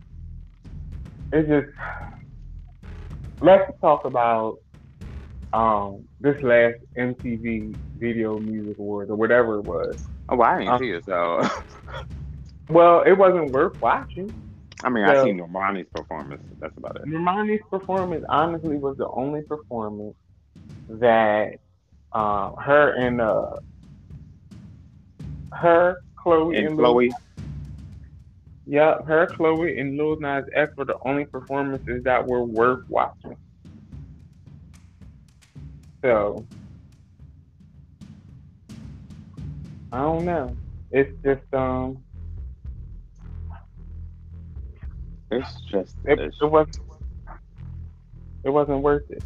[1.36, 1.68] it's just.
[3.42, 4.60] Let's talk about
[5.54, 10.08] um this last MTV Video Music Awards or whatever it was.
[10.30, 11.42] Oh, well, I didn't Uh, see it, so
[12.70, 14.34] Well, it wasn't worth watching.
[14.84, 16.44] I mean, I Well- seen Normani's performance.
[16.60, 17.06] That's about it.
[17.06, 20.16] Normani's performance honestly was the only performance
[20.90, 21.60] that
[22.14, 23.58] uh, her and uh,
[25.54, 27.12] her, Chloe, And and, Lil, Chloe,
[28.66, 33.38] yeah, her, Chloe, and Lil Nas X were the only performances that were worth watching.
[36.04, 36.46] So
[39.92, 40.56] I don't know.
[40.92, 42.04] It's just um,
[45.32, 46.80] it's just, it, it wasn't
[48.44, 49.24] it wasn't worth it.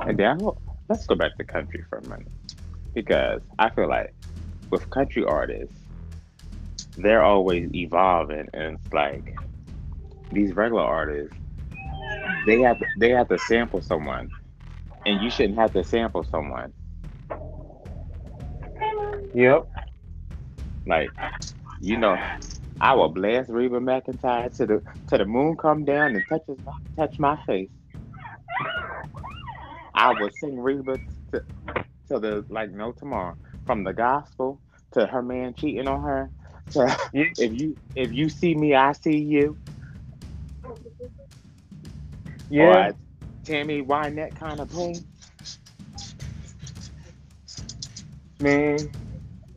[0.00, 0.40] and then
[0.88, 2.28] let's go back to country for a minute
[2.94, 4.14] because I feel like
[4.70, 5.81] with country artists,
[6.96, 9.36] they're always evolving, and it's like
[10.30, 11.36] these regular artists,
[12.46, 14.30] they have to, they have to sample someone,
[15.06, 16.72] and you shouldn't have to sample someone.
[19.34, 19.68] Yep.
[20.86, 21.10] Like,
[21.80, 22.18] you know,
[22.80, 26.58] I will blast Reba McEntire to the to the moon come down and touch his,
[26.96, 27.70] touch my face.
[29.94, 30.98] I will sing Reba
[31.32, 31.42] to,
[32.08, 33.36] to the like no tomorrow.
[33.66, 34.60] From the gospel
[34.92, 36.30] to her man cheating on her.
[36.70, 39.56] To if you if you see me, I see you.
[42.48, 42.88] Yeah.
[42.88, 42.96] Or
[43.44, 45.04] Tammy Wynette kind of thing.
[48.40, 48.78] Man.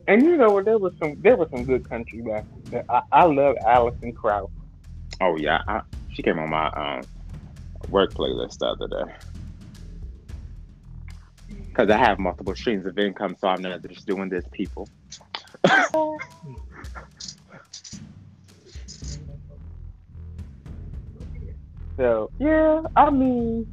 [0.08, 0.64] And you know what?
[0.64, 2.44] There was some there was some good country back.
[2.88, 4.50] I, I love Alison Krauss.
[5.20, 5.80] Oh yeah, I,
[6.12, 7.02] she came on my um,
[7.90, 9.12] work playlist the other day.
[11.74, 14.88] Cause I have multiple streams of income, so I'm not just doing this, people.
[21.98, 23.68] So yeah, I mean,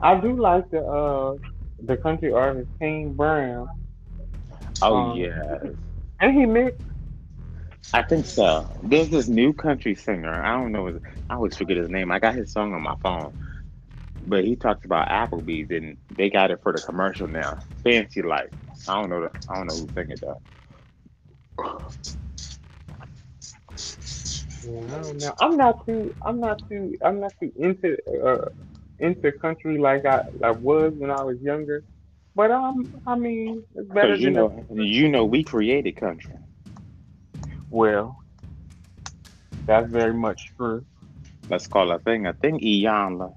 [0.00, 1.38] I do like the uh
[1.82, 3.68] the country artist Kane Brown,
[4.82, 5.62] Oh Um, yes,
[6.20, 6.80] and he mixed.
[7.94, 8.78] I think so.
[8.82, 10.32] There's this new country singer.
[10.44, 10.86] I don't know.
[10.86, 10.98] His,
[11.30, 12.12] I always forget his name.
[12.12, 13.32] I got his song on my phone,
[14.20, 17.58] but he talks about Applebee's and they got it for the commercial now.
[17.84, 18.50] Fancy life.
[18.88, 19.22] I don't know.
[19.22, 20.38] The, I don't know who's singing that.
[24.66, 25.34] Yeah, I don't know.
[25.40, 26.14] I'm not too.
[26.24, 26.96] I'm not too.
[27.04, 28.46] I'm not too into uh
[28.98, 31.84] into country like I I was when I was younger.
[32.34, 36.36] But um, I mean, it's better you than a- know, you know, we created country.
[37.70, 38.18] well.
[39.66, 40.86] That's very much true.
[41.48, 42.60] Let's call a thing a thing.
[42.60, 43.34] Iyanla.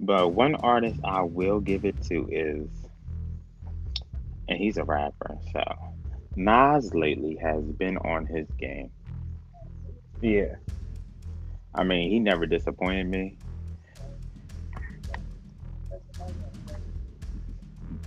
[0.00, 2.79] But one artist I will give it to is,
[4.50, 5.62] and he's a rapper, so
[6.36, 8.90] Nas lately has been on his game.
[10.20, 10.56] Yeah.
[11.74, 13.38] I mean, he never disappointed me.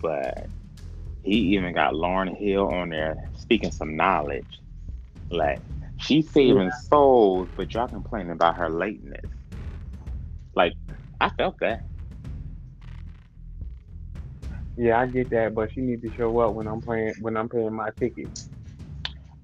[0.01, 0.47] But
[1.23, 4.59] he even got Lauryn Hill on there speaking some knowledge.
[5.29, 5.61] Like,
[5.97, 9.31] she's saving souls, but y'all complaining about her lateness.
[10.55, 10.73] Like,
[11.21, 11.85] I felt that.
[14.75, 17.47] Yeah, I get that, but she need to show up when I'm playing when I'm
[17.49, 18.27] paying my ticket.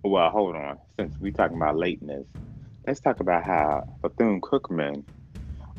[0.04, 0.80] Well, hold on.
[1.00, 2.26] Since we talking about lateness,
[2.88, 5.04] let's talk about how Bethune Cookman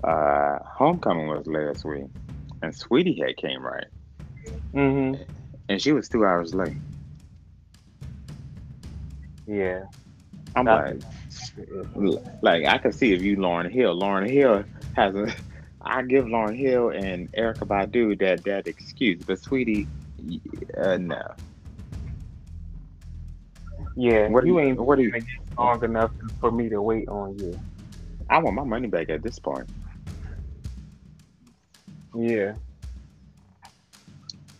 [0.04, 2.04] uh, homecoming was last week,
[2.62, 3.86] and Saweetie had came right,
[4.74, 5.22] Mm-hmm.
[5.68, 6.76] and she was two hours late.
[9.46, 9.84] Yeah.
[10.54, 11.00] I'm like,
[12.42, 13.98] like I can see if you Lauryn Hill.
[13.98, 14.64] Lauryn Hill
[14.96, 15.32] has a.
[15.82, 19.88] I give Lauryn Hill and Erykah Badu that that excuse, but Saweetie,
[20.76, 21.22] uh, no.
[23.96, 24.28] Yeah.
[24.28, 25.12] What you you- ain't what do you-
[25.58, 27.60] long enough for me to wait on you.
[28.28, 29.68] I want my money back at this point.
[32.14, 32.54] Yeah.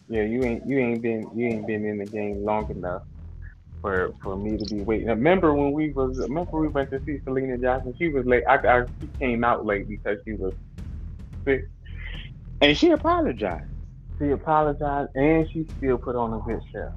[0.08, 3.02] Yeah, you ain't you ain't been you ain't been in the game long enough
[3.80, 5.08] for for me to be waiting.
[5.08, 7.94] Remember when we was remember we went to see Syleena Johnson?
[7.98, 8.44] She was late.
[8.48, 10.54] I, I she came out late because she was
[11.46, 11.64] sick.
[12.60, 13.64] And she apologized.
[14.18, 16.90] She apologized and she still put on a good show.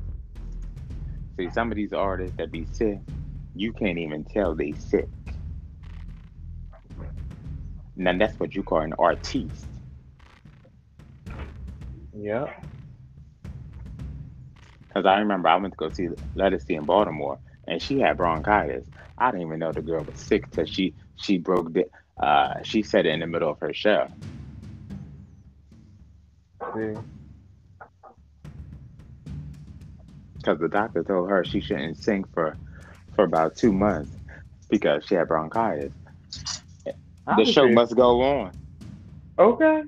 [1.39, 2.99] See, some of these artists that be sick,
[3.55, 5.09] you can't even tell they sick.
[7.95, 9.67] Now that's what you call an artiste.
[12.13, 12.49] Yep.
[14.87, 18.87] Because I remember I went to go see Ledisi in Baltimore, and she had bronchitis.
[19.17, 21.85] I didn't even know the girl was sick till she she broke the.
[22.17, 24.07] Uh, she said it in the middle of her show.
[30.37, 32.57] Because the doctor told her she shouldn't sing for
[33.15, 34.11] for about two months
[34.69, 35.91] because she had bronchitis.
[37.27, 38.51] I The show must go on.
[39.39, 39.83] Okay.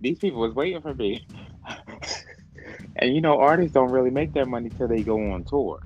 [0.00, 1.26] These people was waiting for me.
[2.96, 5.80] and you know, artists don't really make their money till they go on tour.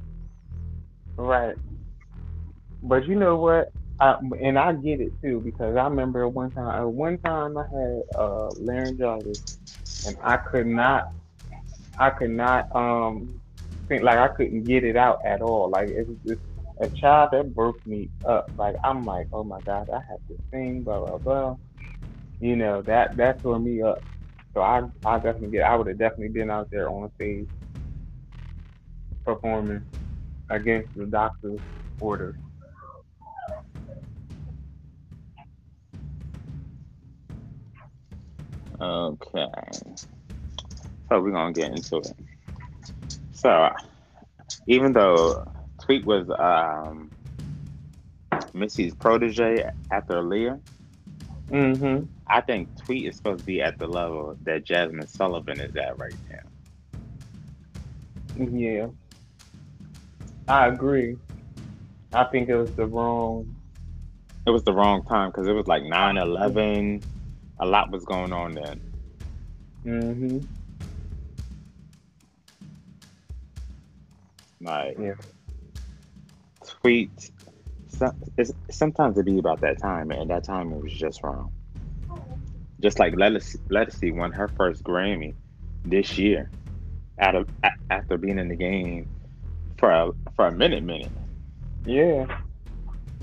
[1.17, 1.57] Right.
[2.83, 3.73] But you know what?
[4.01, 6.83] I, and I get it too because I remember one time.
[6.85, 9.41] uh, One time I had uh, laryngitis,
[10.05, 11.05] and I could not.
[11.99, 13.41] I could not um
[13.89, 15.71] think like I couldn't get it out at all.
[15.71, 16.41] Like it was just
[16.81, 18.49] a child that broke me up.
[18.59, 21.57] Like I'm like, oh my god, I have to sing, blah blah blah.
[22.41, 24.01] You know that that tore me up.
[24.55, 25.65] So I I definitely get.
[25.65, 27.49] I would have definitely been out there on stage
[29.25, 29.83] performing
[30.51, 31.61] against the doctor's
[32.01, 32.37] orders.
[38.81, 39.47] Okay.
[41.09, 42.13] So we're gonna get into it.
[43.33, 43.71] So
[44.67, 45.45] even though
[45.83, 47.11] Tweet was um
[48.55, 50.61] Missy's protege after Leah,
[51.51, 52.05] Mm-hmm.
[52.29, 55.99] I think Tweet is supposed to be at the level that Jazmine Sullivan is at
[55.99, 56.39] right now.
[58.47, 58.87] Yeah,
[60.47, 61.17] I agree.
[62.13, 63.57] I think it was the wrong.
[64.47, 67.03] It was the wrong time because it was like 9-11.
[67.61, 68.81] A lot was going on then.
[69.85, 70.39] Mm-hmm.
[74.63, 75.15] Like, yeah.
[76.67, 77.31] tweet.
[78.71, 81.53] sometimes it be about that time, and that time it was just wrong.
[82.81, 85.35] Just like Ledisi won her first Grammy
[85.85, 86.51] this year,
[87.19, 87.49] out of
[87.91, 89.09] after being in the game
[89.77, 91.13] for a for a minute, minute.
[91.85, 92.41] Yeah.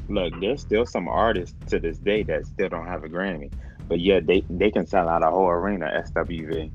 [0.09, 3.51] Look, there's still some artists to this day that still don't have a Grammy,
[3.89, 6.03] but yeah, they they can sell out a whole arena.
[6.17, 6.71] SWV,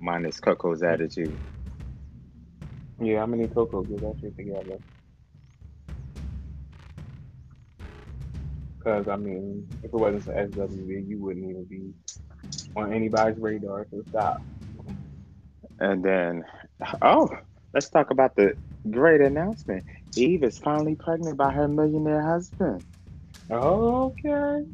[0.00, 1.40] minus Coko's attitude.
[3.00, 4.78] Yeah, how many Coko get that shit together?
[8.78, 11.92] Because I mean, if it wasn't for SWV, you wouldn't even be
[12.76, 13.86] on anybody's radar.
[13.90, 14.38] So stop.
[15.80, 16.44] And then,
[17.02, 17.30] oh,
[17.74, 18.54] let's talk about the
[18.90, 19.84] great announcement.
[20.16, 22.84] Eve is finally pregnant by her millionaire husband.
[23.50, 24.66] Oh okay.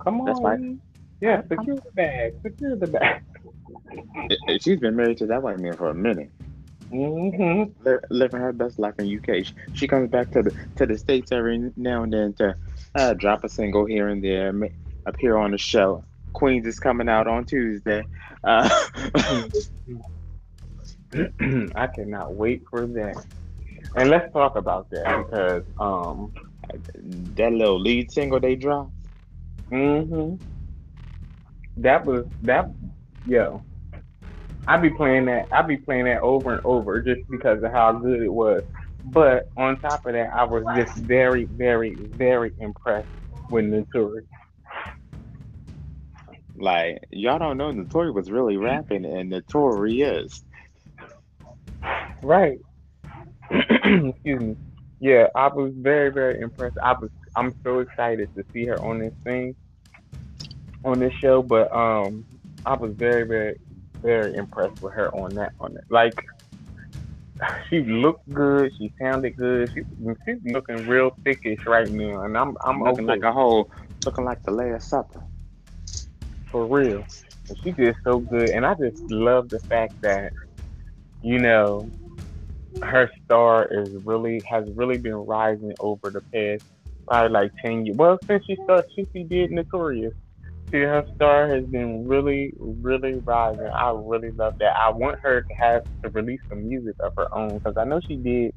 [0.00, 0.26] Come on.
[0.26, 0.60] That's right.
[1.20, 2.34] Yeah, secure the bag.
[2.42, 3.22] Secure the bag.
[4.60, 6.30] She's been married to that white man for a minute.
[6.90, 7.94] Mm-hmm.
[8.10, 9.44] living her best life in UK.
[9.44, 12.54] She, she, comes back to the to the states every now and then to
[12.94, 14.54] uh, drop a single here and there,
[15.06, 16.04] appear on the show.
[16.34, 18.04] Queens is coming out on Tuesday.
[18.44, 18.68] Uh,
[21.74, 23.24] I cannot wait for that.
[23.96, 26.32] And let's talk about that because um,
[27.36, 28.92] that little lead single they dropped.
[29.70, 30.42] Mm-hmm.
[31.78, 32.70] That was that.
[33.26, 33.62] Yo,
[34.66, 35.48] I be playing that.
[35.52, 38.62] I be playing that over and over just because of how good it was.
[39.06, 43.08] But on top of that, I was just very, very, very impressed
[43.50, 44.26] with Naturi.
[46.56, 50.44] Like y'all don't know, Naturi was really rapping, and Naturi is.
[52.22, 52.58] Right.
[53.50, 54.56] Excuse me.
[55.04, 56.78] Yeah, I was very, very impressed.
[56.82, 57.10] I was.
[57.36, 59.54] I'm so excited to see her on this thing,
[60.82, 61.42] on this show.
[61.42, 62.24] But um,
[62.64, 63.60] I was very, very
[64.00, 65.84] very impressed with her on that on that.
[65.90, 66.24] Like
[67.68, 69.72] she looked good, she sounded good.
[69.74, 69.82] She
[70.24, 73.20] she's looking real thickish right now, and I'm I'm looking okay.
[73.20, 73.70] like a whole
[74.06, 75.22] looking like the Last Supper.
[76.46, 77.04] For real,
[77.50, 80.32] and she did so good, and I just love the fact that
[81.20, 81.90] you know
[82.82, 86.62] her star is really has really been rising over the past
[87.06, 87.96] probably like ten years.
[87.96, 90.14] Well, since she started, since she did Notorious,
[90.70, 93.68] see her star has been really, really rising.
[93.74, 94.74] I really love that.
[94.76, 98.00] I want her to have to release some music of her own because I know
[98.06, 98.52] she did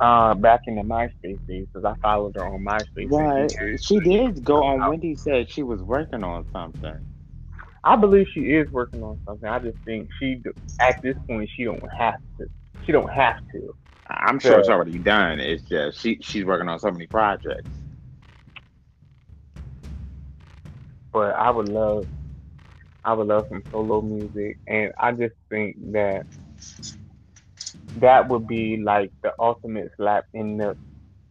[0.00, 3.10] uh, back in the MySpace days because I followed her on MySpace.
[3.10, 4.88] Right, she did go on.
[4.88, 6.98] Wendy said she was working on something.
[7.84, 9.48] I believe she is working on something.
[9.48, 10.40] I just think she,
[10.80, 12.46] at this point, she don't have to.
[12.84, 13.74] She don't have to.
[14.10, 15.40] I'm sure so, it's already done.
[15.40, 17.72] It's just she she's working on so many projects.
[21.12, 22.06] but I would love,
[23.04, 26.26] I would love some solo music, and I just think that
[27.96, 30.76] that would be like the ultimate slap in the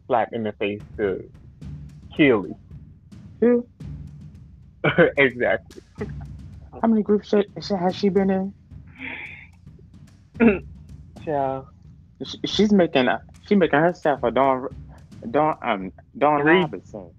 [0.08, 1.24] slap in the face to
[2.18, 2.54] Kiely.
[3.42, 3.58] Yeah.
[5.18, 5.82] exactly.
[6.82, 8.54] How many groups has she been
[10.40, 10.62] in?
[11.26, 11.64] Yeah.
[12.46, 14.68] She's making a, she making herself a Dawn
[15.30, 17.12] Dawn um Dawn Robinson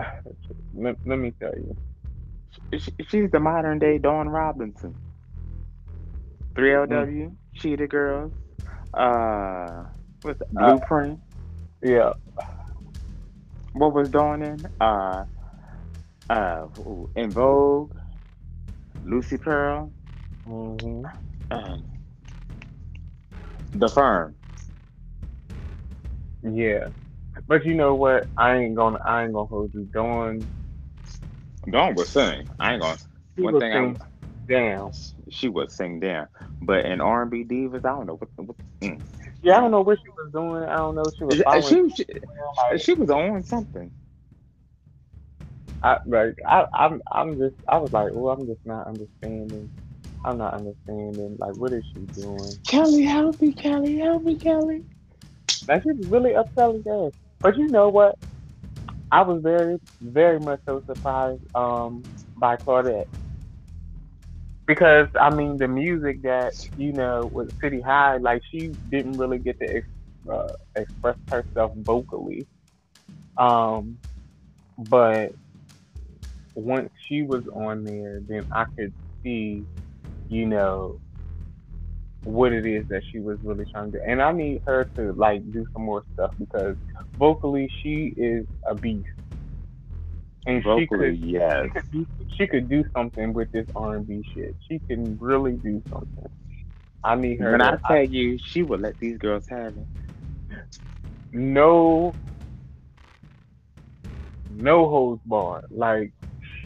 [0.74, 1.76] let, let me tell you.
[2.78, 4.94] She, she's the modern day Dawn Robinson.
[6.54, 7.34] 3LW, mm.
[7.54, 8.32] Cheetah Girls,
[8.94, 9.84] uh,
[10.22, 11.20] what's the uh, Blueprint?
[11.82, 12.12] Yeah.
[13.72, 14.66] What was Dawn in?
[14.80, 15.24] Uh,
[16.28, 16.66] uh,
[17.16, 17.92] En Vogue,
[19.04, 19.92] Lucy Pearl,
[20.46, 21.06] mm-hmm.
[21.50, 21.84] And
[23.74, 24.36] The Firm.
[26.42, 26.88] Yeah.
[27.46, 28.28] But you know what?
[28.36, 29.84] I ain't gonna I ain't gonna hold you.
[29.92, 30.48] Dawn
[31.70, 32.48] Dawn would sing.
[32.58, 32.98] I ain't gonna.
[33.36, 34.92] She one thing sing I, down.
[35.30, 36.28] She would sing down,
[36.60, 38.30] but in R and B divas, I don't know what.
[38.36, 39.00] what mm.
[39.42, 40.64] Yeah, I don't know what she was doing.
[40.64, 41.04] I don't know.
[41.16, 41.36] She was.
[41.68, 43.90] She, she, she, she was on something.
[45.82, 49.70] I like I I'm I'm just I was like, Oh, I'm just not understanding.
[50.24, 51.36] I'm not understanding.
[51.38, 52.60] Like, what is she doing?
[52.66, 54.82] Kelly, help me, Kelly, help me, Kelly.
[55.66, 57.12] That she was really upsetting ass.
[57.42, 58.16] But you know what?
[59.10, 62.06] I was very, very much so surprised um,
[62.36, 63.04] by Claudette.
[64.66, 69.38] Because, I mean, the music that, you know, with City High, like, she didn't really
[69.38, 69.86] get to ex-
[70.32, 72.46] uh, express herself vocally
[73.36, 73.98] Um,
[74.78, 75.32] but
[76.54, 78.92] once she was on there, then I could
[79.22, 79.66] see,
[80.30, 81.00] you know,
[82.22, 84.04] what it is that she was really trying to do.
[84.06, 86.76] And I need her to like do some more stuff because
[87.18, 89.08] vocally she is a beast.
[90.46, 91.64] And vocally, she could, yes.
[91.64, 92.06] She could, do,
[92.38, 94.56] she could do something with this R and B shit.
[94.70, 96.30] She can really do something.
[97.02, 97.50] I need her.
[97.50, 99.88] When to, I tell I, you, she will let these girls have it.
[101.32, 102.16] No,
[104.48, 105.64] no holds barred.
[105.70, 106.12] Like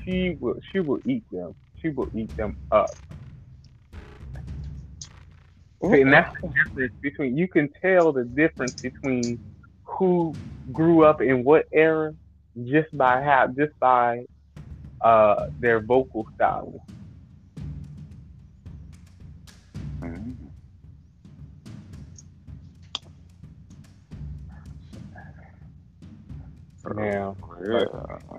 [0.04, 1.54] she will, she will eat them.
[1.80, 2.90] She will eat them up.
[5.90, 9.38] See, and that's the difference between you can tell the difference between
[9.84, 10.36] who
[10.72, 12.14] grew up in what era
[12.64, 14.24] just by how just by
[15.02, 16.86] uh their vocal style.
[20.02, 20.46] Mm-hmm.
[26.96, 27.36] Now,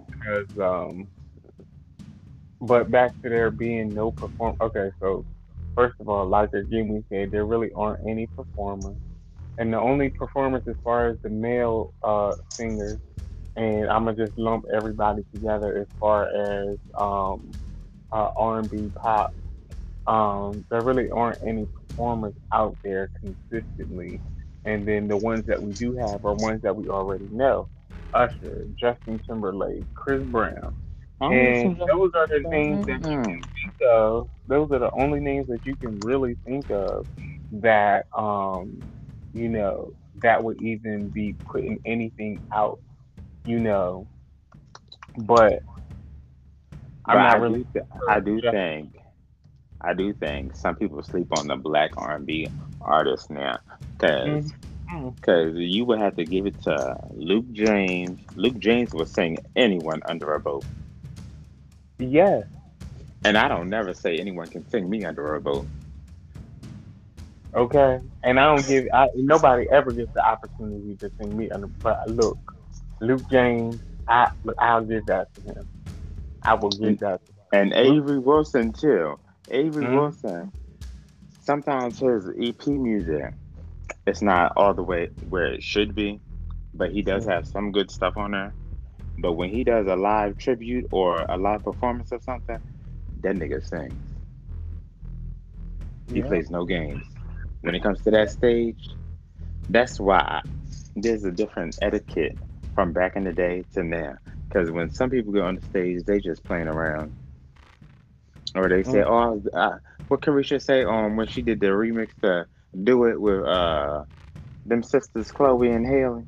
[0.07, 1.07] because um,
[2.61, 4.55] but back to there being no perform.
[4.61, 5.25] Okay, so
[5.75, 8.97] first of all, like Jimmy said, there really aren't any performers,
[9.57, 12.97] and the only performers as far as the male uh, singers,
[13.55, 17.51] and I'm gonna just lump everybody together as far as um,
[18.11, 19.33] uh, R&B pop.
[20.07, 24.19] Um, there really aren't any performers out there consistently,
[24.65, 27.67] and then the ones that we do have are ones that we already know.
[28.13, 30.73] Usher, Justin Timberlake, Chris Brown,
[31.31, 34.29] and those are the names that you can think of.
[34.47, 37.07] Those are the only names that you can really think of
[37.51, 38.81] that, um,
[39.33, 42.79] you know, that would even be putting anything out,
[43.45, 44.07] you know.
[45.17, 45.63] But
[47.05, 47.65] I'm not really.
[47.73, 48.97] Do, I do think,
[49.81, 52.47] I do think some people sleep on the black R&B
[52.81, 53.57] artists now
[53.97, 54.45] because.
[54.45, 55.09] Mm-hmm.
[55.15, 58.19] Because you would have to give it to Luke James.
[58.35, 60.63] Luke James was sing anyone under a boat.
[61.97, 62.45] Yes.
[63.23, 65.65] And I don't never say anyone can sing me under a boat.
[67.53, 67.99] Okay.
[68.23, 72.09] And I don't give I nobody ever gets the opportunity to sing me under but
[72.09, 72.37] look,
[72.99, 74.29] Luke James, I
[74.59, 75.67] I'll give that to him.
[76.43, 77.39] I will give that to him.
[77.53, 79.17] And Avery Wilson too.
[79.49, 79.95] Avery mm-hmm.
[79.95, 80.51] Wilson.
[81.41, 83.33] Sometimes his EP music
[84.07, 86.19] it's not all the way where it should be,
[86.73, 87.31] but he does mm-hmm.
[87.31, 88.53] have some good stuff on there.
[89.17, 92.59] But when he does a live tribute or a live performance of something,
[93.21, 93.93] that nigga sings.
[96.11, 96.27] He yeah.
[96.27, 97.03] plays no games.
[97.61, 98.89] When it comes to that stage,
[99.69, 100.41] that's why
[100.95, 102.37] there's a different etiquette
[102.75, 104.17] from back in the day to now.
[104.47, 107.13] Because when some people go on the stage, they just playing around.
[108.53, 109.07] Or they say, mm.
[109.07, 112.47] "Oh, uh, what Caresha say on um, when she did the remix to
[112.83, 114.03] do it with uh
[114.65, 116.27] them sisters Chloe and Halle?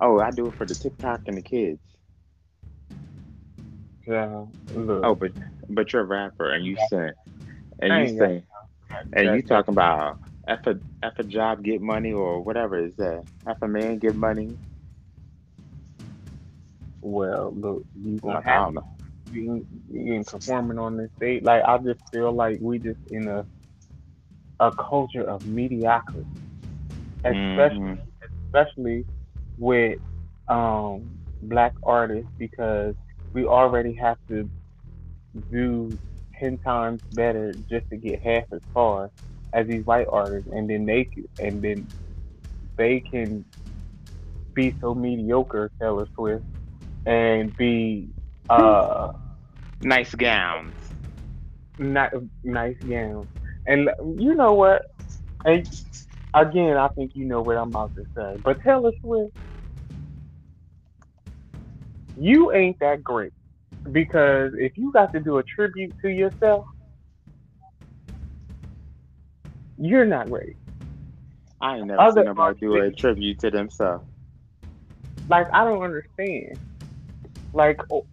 [0.00, 1.80] Oh, I do it for the TikTok and the kids.
[4.06, 4.44] Yeah.
[4.74, 5.04] Look.
[5.04, 5.32] Oh, but
[5.68, 7.12] but you're a rapper and you say
[7.80, 8.44] and you say
[9.12, 13.24] and you talking about if a if a job get money or whatever is that
[13.46, 14.56] if a man get money.
[17.00, 18.74] Well, look, you gonna have
[19.32, 21.42] you ain't performing on this stage.
[21.42, 23.44] Like I just feel like we just in a
[24.60, 26.26] a culture of mediocrity,
[27.18, 28.26] especially mm-hmm.
[28.46, 29.04] especially
[29.58, 29.98] with
[30.48, 31.10] um
[31.42, 32.94] black artists because
[33.34, 34.48] we already have to
[35.50, 35.90] do
[36.38, 39.10] 10 times better just to get half as far
[39.52, 41.08] as these white artists and then they
[41.38, 41.86] and then
[42.76, 43.44] they can
[44.54, 46.44] be so mediocre Taylor Swift
[47.06, 48.08] and be
[48.48, 49.12] uh
[49.80, 50.72] nice gowns.
[51.78, 52.12] Not
[52.44, 53.28] nice gowns.
[53.66, 54.82] And you know what?
[55.44, 55.68] And
[56.34, 59.32] again I think you know what I'm about to say but Taylor Swift
[62.16, 63.32] you ain't that great.
[63.90, 66.64] Because if you got to do a tribute to yourself,
[69.76, 70.56] you're not great.
[71.60, 74.04] I ain't never Other seen nobody do a tribute to themselves.
[75.28, 76.58] Like I don't understand.
[77.52, 78.04] Like, oh,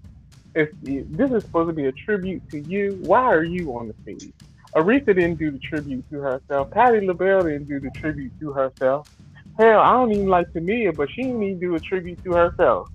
[0.53, 3.95] if this is supposed to be a tribute to you, why are you on the
[4.03, 4.33] stage?
[4.75, 6.71] Aretha didn't do the tribute to herself.
[6.71, 9.07] Patti LaBelle didn't do the tribute to herself.
[9.57, 12.87] Hell, I don't even like Tamia, but she didn't even do a tribute to herself.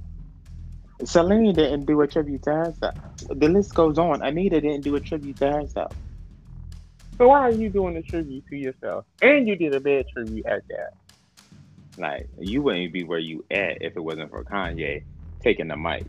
[1.04, 2.94] Celine didn't do a tribute to herself.
[3.30, 4.22] The list goes on.
[4.22, 5.92] Anita didn't do a tribute to herself.
[7.18, 9.04] So why are you doing a tribute to yourself?
[9.22, 10.90] And you did a bad tribute at that.
[11.98, 15.04] Like you wouldn't be where you at if it wasn't for Kanye
[15.42, 16.06] taking the mic.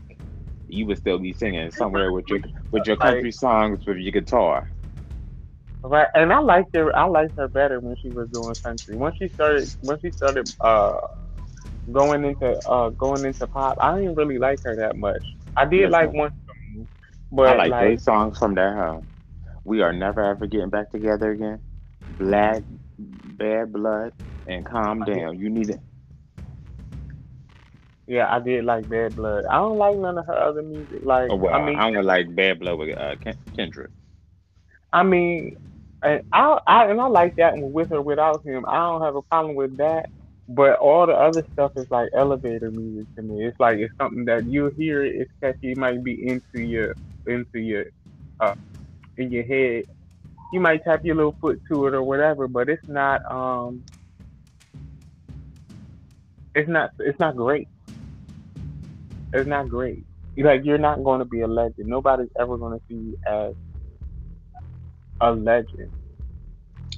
[0.66, 2.40] You would still be singing somewhere with your
[2.72, 4.70] with your country songs with your guitar.
[5.82, 6.94] Right, and I liked her.
[6.96, 8.96] I liked her better when she was doing country.
[8.96, 10.98] Once she started, once she started uh
[11.92, 15.22] going into uh going into pop, I didn't really like her that much.
[15.56, 16.30] I did Yes, like one
[17.30, 19.08] but I like, like, eight songs from that home.
[19.64, 21.60] We are never ever getting back together again.
[22.08, 22.64] Black,
[22.98, 24.12] bad blood,
[24.46, 25.38] and calm down.
[25.38, 25.80] You need it.
[28.06, 29.44] yeah, I did like Bad Blood.
[29.50, 31.00] I don't like none of her other music.
[31.02, 33.90] Like Oh well, I mean, I'm gonna like bad blood with uh, Ken- Kendrick.
[34.92, 35.56] I mean,
[36.02, 38.64] and I, I and I like that with or without him.
[38.66, 40.10] I don't have a problem with that.
[40.48, 43.44] But all the other stuff is like elevator music to me.
[43.46, 45.72] It's like it's something that you hear it, it's catchy.
[45.72, 46.96] It might be into your
[47.26, 47.86] into your
[48.40, 48.54] uh
[49.18, 49.84] in your head.
[50.52, 53.84] You might tap your little foot to it or whatever, but it's not um
[56.54, 57.68] it's not it's not great.
[59.34, 60.04] It's not great.
[60.36, 61.88] Like you're not going to be a legend.
[61.88, 63.54] Nobody's ever going to see you as
[65.20, 65.92] a legend.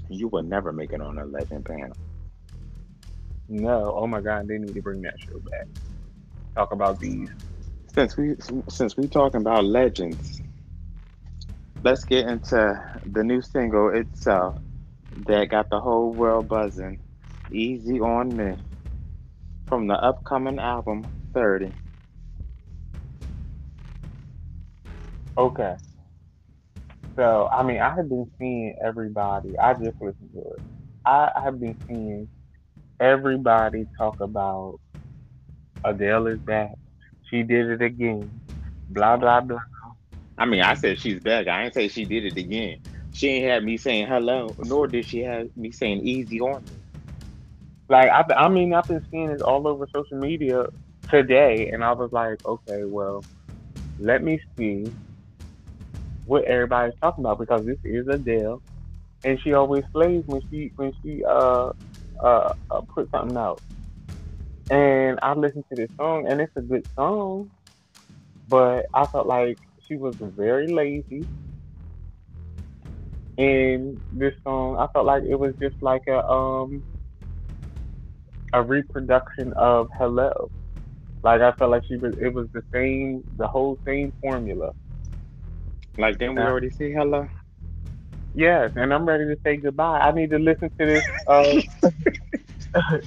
[0.08, 1.96] You will never make it on a legend panel.
[3.50, 3.92] No.
[3.96, 5.66] Oh my God, they need to bring that show back.
[6.56, 7.28] Talk about these.
[7.94, 8.36] Since we
[8.68, 10.40] since we talking about legends,
[11.82, 14.58] let's get into the new single itself
[15.26, 17.00] that got the whole world buzzing.
[17.50, 18.56] Easy on me
[19.68, 21.74] from the upcoming album 30.
[25.36, 25.76] Okay.
[27.18, 29.58] So I mean, I have been seeing everybody.
[29.58, 30.62] I just listened to it.
[31.04, 32.28] I have been seeing
[33.00, 34.78] everybody talk about
[35.84, 36.72] Adele is back.
[37.30, 38.42] She did it again.
[38.88, 39.60] Blah blah blah.
[40.38, 41.48] I mean, I said she's back.
[41.48, 42.78] I ain't say she did it again.
[43.12, 46.76] She ain't had me saying hello, nor did she have me saying easy on me.
[47.88, 50.64] Like I, I mean, I've been seeing this all over social media
[51.10, 53.26] today, and I was like, okay, well,
[53.98, 54.94] let me see
[56.24, 58.62] what everybody's talking about because this is Adele,
[59.24, 61.70] and she always plays when she when she uh
[62.22, 63.62] uh, uh put something out.
[64.70, 67.50] And I listened to this song, and it's a good song,
[68.48, 71.28] but I felt like she was very lazy.
[73.36, 76.84] In this song, I felt like it was just like a um
[78.52, 80.50] a reproduction of Hello.
[81.22, 84.72] Like I felt like she was it was the same the whole same formula.
[85.98, 87.28] Like, didn't we already say hello?
[88.34, 90.00] Yes, and I'm ready to say goodbye.
[90.00, 91.60] I need to listen to this uh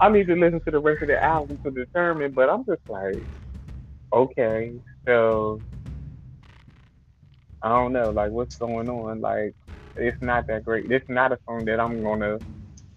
[0.00, 2.82] I need to listen to the rest of the album to determine, but I'm just
[2.88, 3.24] like,
[4.12, 4.74] okay,
[5.08, 5.62] so
[7.62, 9.20] I don't know, like what's going on?
[9.20, 9.54] Like
[9.96, 10.90] it's not that great.
[10.90, 12.40] It's not a song that I'm gonna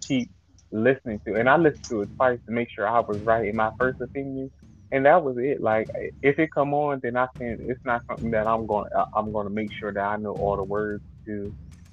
[0.06, 0.30] keep
[0.72, 1.36] listening to.
[1.36, 4.00] And I listened to it twice to make sure I was right in my first
[4.00, 4.52] opinion.
[4.92, 5.60] And that was it.
[5.60, 5.88] Like
[6.22, 7.64] if it come on, then I can.
[7.68, 8.90] It's not something that I'm going.
[9.14, 11.52] I'm going to make sure that I know all the words to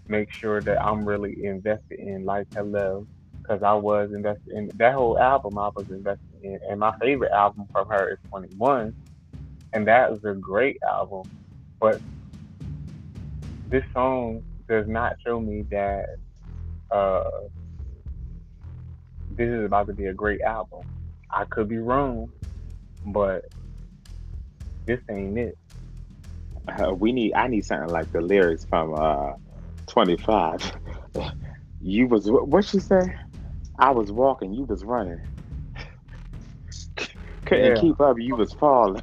[0.09, 2.25] make sure that I'm really invested in.
[2.25, 3.07] Like hello,
[3.41, 5.57] because I was invested in that whole album.
[5.57, 8.93] I was invested in, and my favorite album from her is 21,
[9.71, 11.23] and that was a great album.
[11.79, 12.01] But
[13.69, 16.17] this song does not show me that
[16.91, 17.29] uh,
[19.31, 20.81] this is about to be a great album.
[21.31, 22.31] I could be wrong,
[23.13, 23.45] but
[24.85, 25.57] this ain't it.
[26.67, 27.33] Uh, we need.
[27.33, 29.33] I need something like the lyrics from uh,
[29.87, 30.71] 25.
[31.81, 33.15] you was what she say?
[33.77, 35.21] I was walking, you was running.
[37.45, 37.81] Couldn't Yeah.
[37.81, 39.01] keep up, you was falling.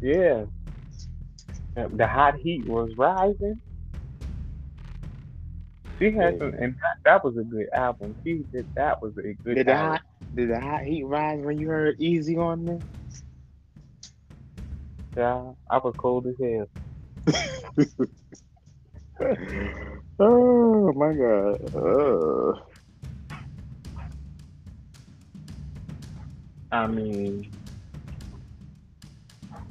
[0.00, 0.44] Yeah.
[1.76, 3.60] The hot heat was rising.
[5.98, 6.38] She had Yeah.
[6.38, 8.16] some, and that, that was a good album.
[8.24, 10.02] She did that was a good Did the hot
[10.34, 12.80] did the hot heat rise when you heard easy on me?
[15.16, 16.68] Yeah, I was cold as hell.
[20.18, 21.74] oh my god.
[21.74, 22.54] Oh.
[26.70, 27.50] I mean,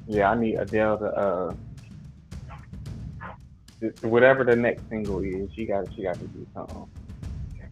[0.08, 1.54] yeah, I need Adele to uh,
[4.02, 6.88] whatever the next single is, she got she got to do something.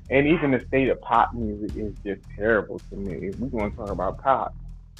[0.09, 3.29] And even the state of pop music is just terrible to me.
[3.29, 4.53] If we want to talk about pop,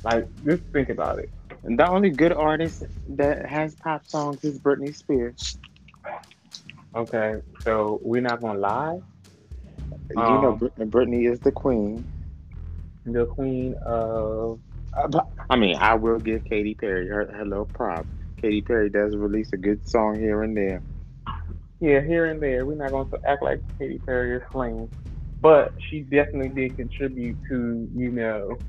[0.04, 1.30] like just think about it.
[1.64, 5.58] And the only good artist that has pop songs is Britney Spears.
[6.96, 9.00] Okay, so we're not gonna lie.
[10.16, 12.08] you know Um, Brit- Britney is the queen.
[13.06, 14.60] The queen of
[14.94, 18.10] Uh, I mean, I will give Katy Perry her, her little props.
[18.42, 20.84] Katy Perry does release a good song here and there.
[21.80, 22.66] yeah, here and there.
[22.66, 24.90] We're not gonna act like Katy Perry is flame,
[25.42, 28.62] but she definitely did contribute to you know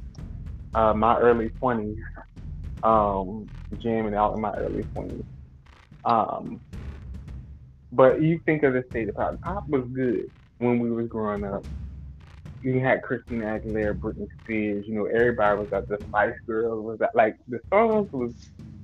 [0.74, 1.98] uh, my early twenties,
[2.84, 5.24] um, jamming out in my early twenties.
[6.04, 6.60] Um,
[7.92, 9.40] but you think of the state of pop.
[9.42, 10.24] Pop was good
[10.58, 11.64] when we was growing up.
[12.60, 14.84] you had Christina Aguilera, Britney Spears.
[14.88, 16.84] You know, everybody was at the Spice Girls.
[16.84, 18.32] Was that like the songs was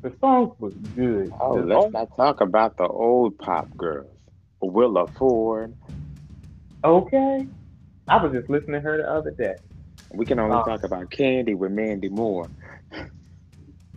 [0.02, 1.30] the songs was good.
[1.40, 4.16] Oh, The let's songs- not talk about the old pop girls.
[4.62, 5.74] Willa Ford.
[6.84, 7.46] okay.
[8.08, 9.54] I was just listening to her the other day.
[10.12, 12.48] We can only talk about Candy with Mandy Moore.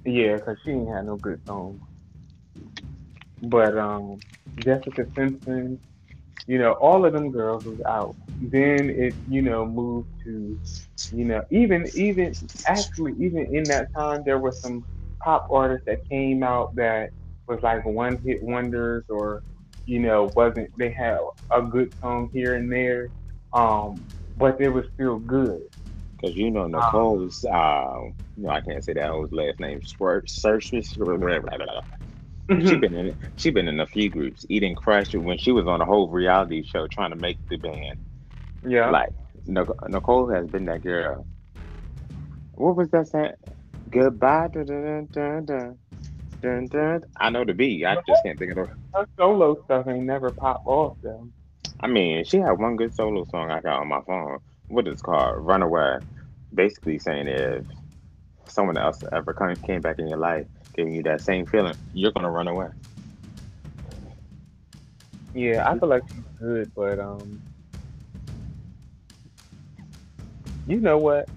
[0.06, 1.82] Yeah, because she ain't had no good songs.
[3.42, 4.20] But um,
[4.58, 5.80] Jessica Simpson,
[6.48, 8.16] you know, all of them girls was out.
[8.42, 10.60] Then it, you know, moved to,
[11.12, 12.34] you know, even even
[12.66, 14.86] actually even in that time there were some
[15.22, 17.12] pop artists that came out that
[17.48, 19.44] was like one hit wonders or,
[19.86, 21.20] you know, wasn't they had
[21.52, 23.10] a good song here and there,
[23.54, 24.04] um,
[24.38, 25.62] but they were still good.
[26.18, 28.02] Because you know Nicole's, uh,
[28.36, 29.84] no, I can't say that whole last name.
[29.84, 30.72] Squirt, Search,
[32.50, 32.68] mm-hmm.
[32.68, 34.46] she been in she been in a few groups.
[34.50, 38.00] Eden's Crush when she was on a whole reality show trying to make the band.
[38.68, 38.90] yeah.
[38.90, 39.10] Like
[39.46, 41.26] Nicole has been that girl.
[42.54, 43.34] What was that saying?
[43.90, 44.50] Goodbye.
[44.50, 45.78] Dun, dun, dun,
[46.42, 47.04] dun, dun.
[47.18, 47.86] I know the beat.
[47.86, 48.76] I just can't think of the.
[48.94, 51.28] her solo stuff ain't never popped off though.
[51.80, 54.40] I mean, she had one good solo song I got on my phone.
[54.68, 55.46] What is it called?
[55.46, 56.00] Runaway.
[56.54, 57.66] Basically saying if
[58.54, 62.12] someone else ever come, came back in your life, giving you that same feeling, you're
[62.12, 62.68] gonna run away.
[65.34, 67.42] Yeah, I feel like she's good, but um,
[70.68, 71.28] you know what?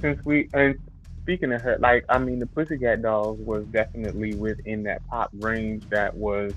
[0.00, 0.76] Since we and
[1.22, 5.84] speaking of her, like I mean, the Pussycat Dolls was definitely within that pop range
[5.90, 6.54] that was,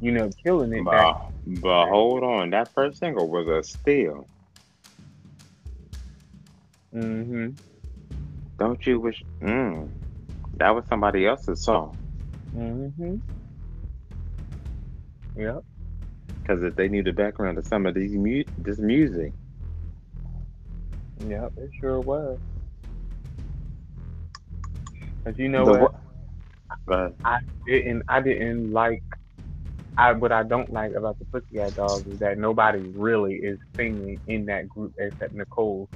[0.00, 0.84] you know, killing it.
[0.84, 1.14] Back.
[1.44, 4.28] But, but hold on, that first single was a steal.
[6.92, 7.48] hmm
[8.62, 9.20] Don't you wish?
[9.42, 9.90] Mm,
[10.54, 11.96] that was somebody else's song.
[12.56, 13.16] Mm-hmm.
[15.34, 15.64] Yep.
[16.44, 19.32] Because if they knew the background of some of these mu- this music,
[21.26, 21.52] Yep.
[21.56, 22.38] It sure was.
[25.24, 25.88] But you know the
[26.86, 27.14] what?
[27.24, 29.02] I didn't I didn't like
[29.96, 34.20] I what I don't like about the Pussycat Dolls is that nobody really is singing
[34.28, 35.88] in that group except Nicole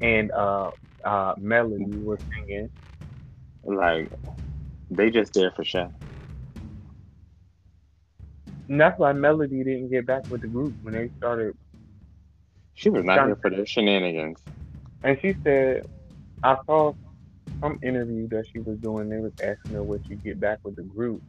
[0.00, 0.70] and uh
[1.06, 2.70] uh Melody was singing.
[3.64, 4.12] like
[4.90, 5.92] they just there for show.
[8.68, 11.54] And that's why Melody didn't get back with the group when they started
[12.74, 14.40] She was not here for their shenanigans.
[15.04, 15.82] and she said
[16.42, 16.94] I saw
[17.64, 20.76] some interview that she was doing, they was asking her would she get back with
[20.76, 21.22] the group.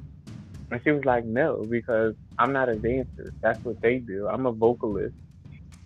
[0.72, 3.34] And she was like, No, because I'm not a dancer.
[3.44, 4.28] That's what they do.
[4.28, 5.16] I'm a vocalist.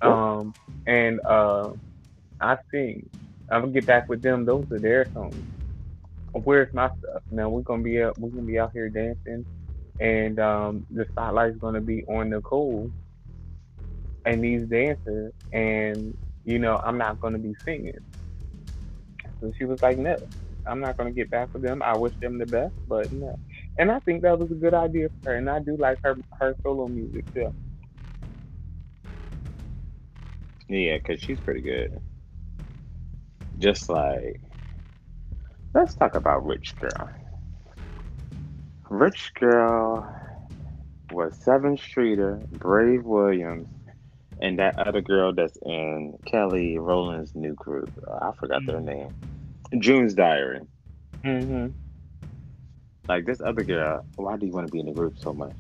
[0.02, 0.56] Um
[0.88, 1.72] and uh
[2.42, 3.10] I sing.
[3.52, 4.46] I'm gonna get back with them.
[4.46, 5.36] Those are their songs.
[6.34, 7.24] Where's my stuff?
[7.30, 8.18] Now we're gonna be out.
[8.18, 9.46] We're gonna be out here dancing,
[10.00, 12.90] and um, the spotlight's gonna be on Nicole
[14.26, 18.00] and these dancers, and you know I'm not gonna be singing.
[19.42, 20.16] So she was like, "No,
[20.66, 21.84] I'm not gonna get back with them.
[21.84, 23.38] I wish them the best, but no."
[23.78, 26.16] And I think that was a good idea for her, and I do like her
[26.40, 27.54] her solo music too.
[30.70, 32.00] Yeah, because she's pretty good.
[33.62, 34.42] Just like,
[35.76, 37.10] let's talk about Rich Girl.
[38.90, 40.12] Rich Girl
[41.12, 43.68] was Sevyn Streeter, Brave Williams,
[44.42, 47.86] and that other girl that's in Kelly Rowland's new crew.
[48.22, 49.14] I forgot their name.
[49.78, 50.62] June's Diary.
[51.24, 51.68] Mm-hmm.
[53.08, 55.54] Like this other girl, why do you want to be in the group so much?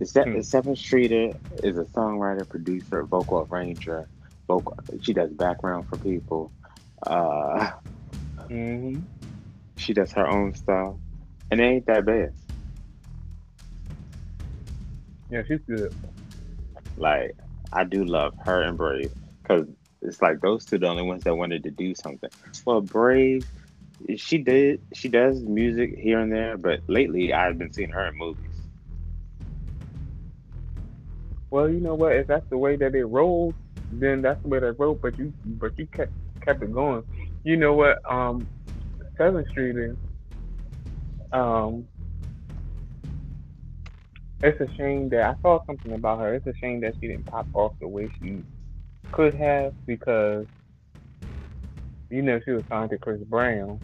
[0.00, 0.38] Is that Hmm.
[0.38, 4.08] Sevyn Streeter is a songwriter, producer, vocal arranger,
[4.48, 4.76] vocal.
[5.02, 6.52] She does background for people.
[7.06, 7.70] Uh,
[8.50, 9.00] Mm-hmm.
[9.76, 10.96] she does her own stuff,
[11.50, 12.30] and it ain't that bad.
[15.30, 15.90] Yeah, she's good.
[16.96, 17.36] Like
[17.72, 19.10] I do love her and Brave
[19.42, 19.66] because
[20.02, 22.30] it's like those two the only ones that wanted to do something.
[22.66, 23.46] Well, Brave,
[24.16, 28.16] she did she does music here and there, but lately I've been seeing her in
[28.16, 28.60] movies.
[31.50, 32.12] Well, you know what?
[32.16, 33.56] If that's the way that it rolled,
[33.90, 35.00] then that's the way that rolled.
[35.02, 36.12] But you, but you kept
[36.44, 37.04] kept it going.
[37.44, 37.98] You know what?
[38.10, 38.48] Um,
[39.18, 39.96] Seventh Street is.
[41.32, 41.88] Um,
[44.42, 46.34] it's a shame that I saw something about her.
[46.34, 48.44] It's a shame that she didn't pop off the way she
[49.12, 50.46] could have because,
[52.10, 53.80] you know, she was signed to Chris Brown.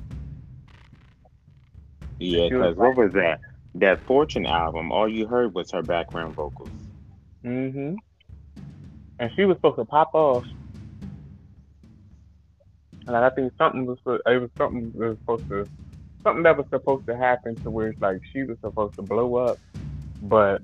[2.19, 3.41] Yeah, because what was that?
[3.75, 6.73] That Fortune album, all you heard was her background vocals.
[7.43, 7.97] hmm
[9.19, 10.45] And she was supposed to pop off.
[13.07, 15.69] And I think something was it was something was supposed to
[16.23, 19.35] something that was supposed to happen to where it's like she was supposed to blow
[19.37, 19.59] up,
[20.23, 20.63] but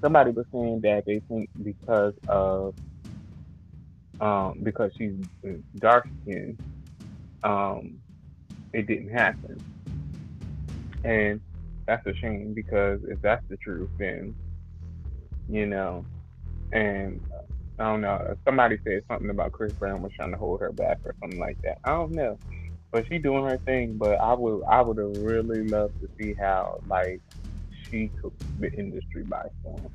[0.00, 2.74] somebody was saying that they think because of
[4.20, 5.14] um, because she's
[5.78, 6.60] dark skinned,
[7.42, 7.98] um,
[8.72, 9.60] it didn't happen.
[11.04, 11.40] And
[11.86, 14.34] that's a shame because if that's the truth, then
[15.48, 16.04] you know,
[16.74, 17.20] and
[17.78, 18.36] I don't know.
[18.44, 21.60] Somebody said something about Chris Brown was trying to hold her back or something like
[21.62, 21.78] that.
[21.84, 22.38] I don't know,
[22.90, 23.96] but she doing her thing.
[23.96, 27.20] But I would, I would have really loved to see how like
[27.88, 29.92] she took the industry by storm.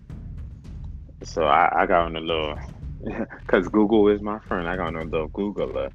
[1.23, 2.57] So I, I got on a little,
[3.41, 4.67] because Google is my friend.
[4.67, 5.91] I got on a little Googler.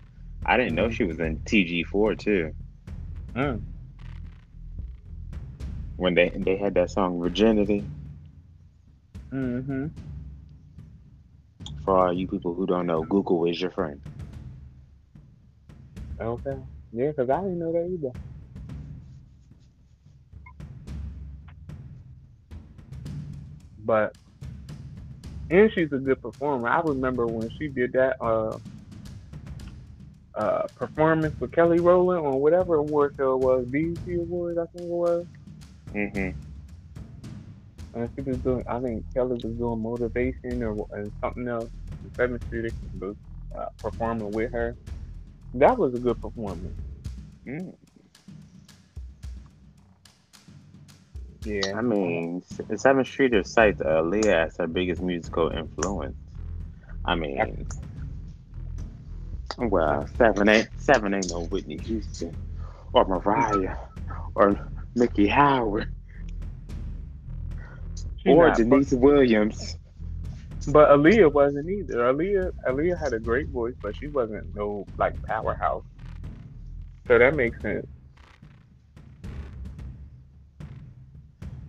[0.47, 0.93] I didn't know mm-hmm.
[0.93, 2.55] she was in TG4 too.
[3.35, 3.62] Mm.
[5.97, 7.85] When they they had that song Virginity.
[9.32, 9.89] Mm-hmm.
[11.85, 14.01] For all you people who don't know, Google is your friend.
[16.20, 16.57] Okay.
[16.93, 18.12] Yeah, because I didn't know that either.
[23.85, 24.16] But
[25.51, 26.68] and she's a good performer.
[26.68, 28.57] I remember when she did that uh,
[30.35, 34.89] uh, performance with Kelly Rowland on whatever award show it was, BET Awards, I think
[34.89, 35.26] it was.
[35.95, 36.54] Mm-hmm.
[37.95, 40.74] And she was doing, I think Kelly was doing motivation or
[41.22, 41.70] something else.
[42.16, 42.70] Sevyn Streeter
[43.01, 43.16] was
[43.57, 44.76] uh, performing with her.
[45.55, 46.76] That was a good performance.
[47.47, 47.74] Mm.
[51.45, 51.76] Yeah.
[51.76, 56.16] I mean, Sevyn Streeter cites uh, Aaliyah as her biggest musical influence.
[57.05, 57.66] I mean,
[59.59, 62.34] well, Sevyn ain't Sevyn ain't no Whitney Houston
[62.92, 63.76] or Mariah
[64.34, 65.93] or Miki Howard
[68.27, 69.77] she or Deniece Williams.
[70.66, 71.97] But Aaliyah wasn't either.
[71.99, 75.85] Aaliyah Aaliyah had a great voice, but she wasn't no like powerhouse.
[77.09, 77.87] So that makes sense.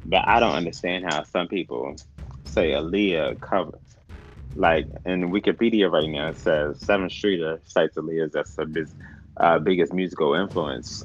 [0.05, 1.95] But I don't understand how some people
[2.45, 3.79] say Aaliyah covered.
[4.55, 8.93] Like in Wikipedia right now, it says Sevyn Streeter cites Aaliyah as her biz,
[9.39, 11.03] uh, biggest musical influence.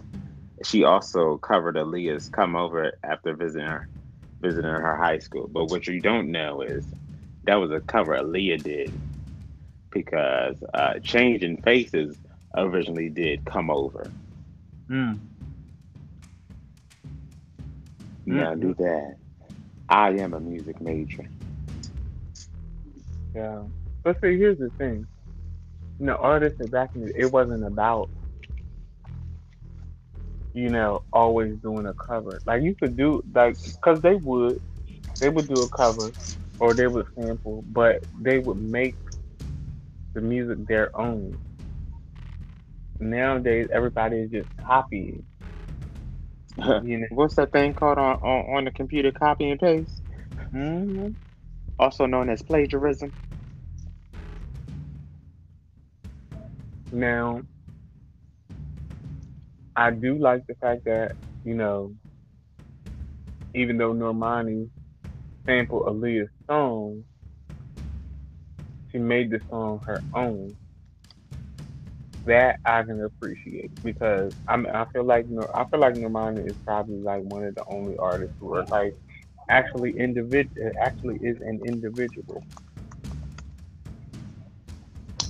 [0.65, 3.89] She also covered Aaliyah's "Come Over" after visiting her,
[4.41, 5.49] visiting her high school.
[5.49, 6.85] But what you don't know is
[7.45, 8.93] that was a cover Aaliyah did
[9.91, 12.17] because uh, "Changing Faces"
[12.57, 14.11] originally did "Come Over."
[14.89, 15.15] Hmm.
[18.27, 18.61] Yeah, mm-hmm.
[18.61, 19.17] do that.
[19.89, 21.29] I am a music major.
[23.35, 23.63] Yeah.
[24.03, 25.07] But see, here's the thing.
[25.99, 28.09] You know, artists back in the it wasn't about,
[30.53, 32.41] you know, always doing a cover.
[32.47, 34.61] Like you could do like, cause they would,
[35.19, 36.13] they would do a cover,
[36.59, 38.97] or they would sample, but they would make
[40.15, 41.39] the music their own.
[42.99, 45.25] Nowadays, everybody is just copying.
[46.57, 47.07] you know.
[47.11, 49.13] What's that thing called on, on, on the computer?
[49.13, 50.03] Copy and paste.
[50.53, 51.09] Mm-hmm.
[51.79, 53.13] Also known as plagiarism.
[56.93, 57.43] Now,
[59.81, 61.13] I do like the fact that
[61.43, 61.95] you know,
[63.55, 64.69] even though Normani
[65.47, 67.07] sampled Aaliyah's song,
[68.93, 70.55] she made the song her own
[72.27, 75.25] that I can appreciate because I mean, I feel like
[75.55, 78.93] I feel like Normani is probably like one of the only artists who are like
[79.49, 82.45] actually individual actually is an individual.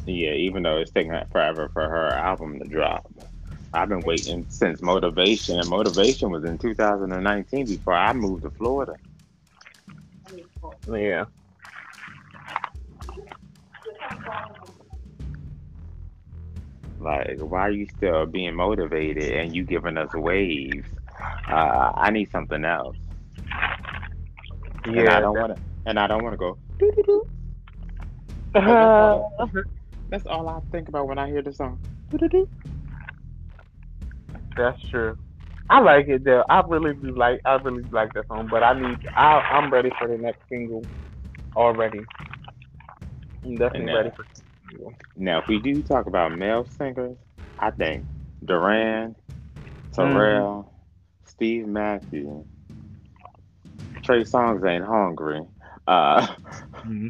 [0.06, 3.06] Yeah, even though it's taking forever for her album to drop.
[3.72, 8.94] I've been waiting since Motivation, and Motivation was in 2019 before I moved to Florida.
[10.90, 11.26] Yeah.
[16.98, 20.86] Like, why are you still being motivated and you giving us waves?
[21.48, 22.96] Uh, I need something else.
[24.86, 25.62] Yeah, and I don't want to.
[25.86, 26.58] And I don't want to go.
[28.52, 29.50] That's, all,
[30.08, 31.78] that's all I think about when I hear the song.
[34.60, 35.16] That's true.
[35.70, 36.44] I like it though.
[36.50, 37.40] I really do like.
[37.44, 39.06] I really like that song, but I need.
[39.16, 40.84] I, I'm ready for the next single
[41.56, 42.00] already.
[43.44, 44.26] I'm definitely ready for.
[45.16, 47.16] Now, if we do talk about male singers,
[47.58, 48.04] I think
[48.44, 49.16] Durand,
[49.92, 51.28] Terrell, mm.
[51.28, 52.44] Steve Matthews,
[54.02, 55.40] Trey Songz ain't hungry.
[55.86, 57.08] Uh, mm-hmm.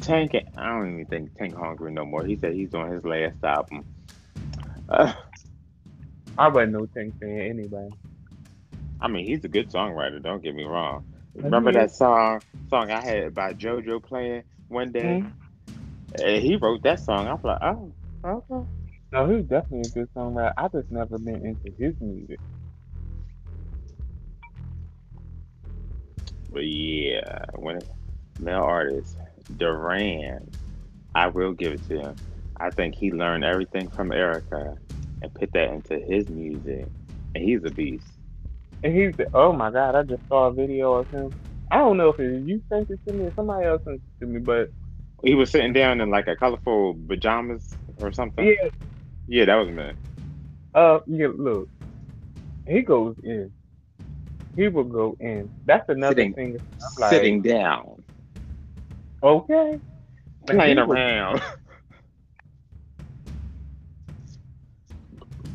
[0.00, 2.24] Tank, I don't even think Tank hungry no more.
[2.24, 3.84] He said he's doing his last album.
[4.88, 5.12] Uh,
[6.38, 7.88] I wasn't no Tank fan anyway.
[9.00, 10.22] I mean, he's a good songwriter.
[10.22, 11.04] Don't get me wrong.
[11.34, 15.24] Remember that song song I had by JoJo playing one day?
[16.18, 16.40] Mm-hmm.
[16.40, 17.28] He wrote that song.
[17.28, 17.92] I'm like, oh,
[18.24, 18.68] okay.
[19.12, 20.52] No, he's definitely a good songwriter.
[20.56, 22.40] I just never been into his music.
[26.50, 27.80] But yeah, when
[28.40, 29.16] male artist
[29.56, 30.56] Durand,
[31.14, 32.16] I will give it to him.
[32.56, 34.78] I think he learned everything from Erykah
[35.22, 36.86] and put that into his music,
[37.34, 38.06] and he's a beast.
[38.82, 41.32] And he's oh my god, I just saw a video of him.
[41.70, 44.24] I don't know if it, you sent it to me or somebody else sent it
[44.24, 44.70] to me, but
[45.24, 48.46] he was sitting down in like a colorful pajamas or something.
[48.46, 48.68] Yeah,
[49.26, 49.92] yeah, that was me.
[50.74, 51.68] Uh, yeah, look,
[52.66, 53.50] he goes in.
[54.56, 55.50] He will go in.
[55.64, 56.58] That's another sitting, thing.
[56.98, 58.02] Like, sitting down.
[59.22, 59.78] Okay.
[60.46, 61.42] Playing around.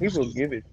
[0.01, 0.63] he will give it.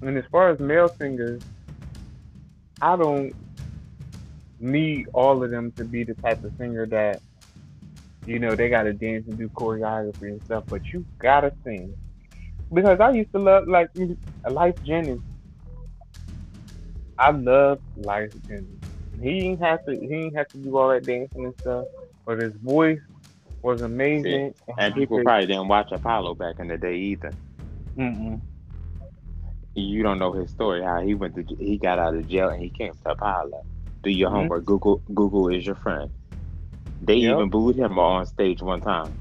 [0.00, 1.42] And as far as male singers,
[2.80, 3.32] I don't
[4.58, 7.20] need all of them to be the type of singer that,
[8.26, 11.52] you know, they got to dance and do choreography and stuff, but you got to
[11.64, 11.94] sing.
[12.72, 13.90] Because I used to love, like,
[14.46, 15.22] Lyfe Jennings.
[17.18, 18.82] I love Lyfe Jennings.
[19.20, 21.84] He didn't have to, he didn't have to do all that dancing and stuff,
[22.24, 22.98] but his voice
[23.62, 24.54] was amazing.
[24.68, 24.74] Yeah.
[24.78, 27.32] And people probably didn't watch Apollo back in the day either.
[27.96, 28.40] Mm-mm
[29.74, 30.82] you don't know his story.
[30.82, 33.64] How he went to he got out of jail and he came to Apollo.
[34.02, 34.36] Do your mm-hmm.
[34.36, 34.64] homework.
[34.64, 36.10] Google Google is your friend.
[37.00, 37.36] They yep.
[37.36, 39.12] even booed him on stage one time.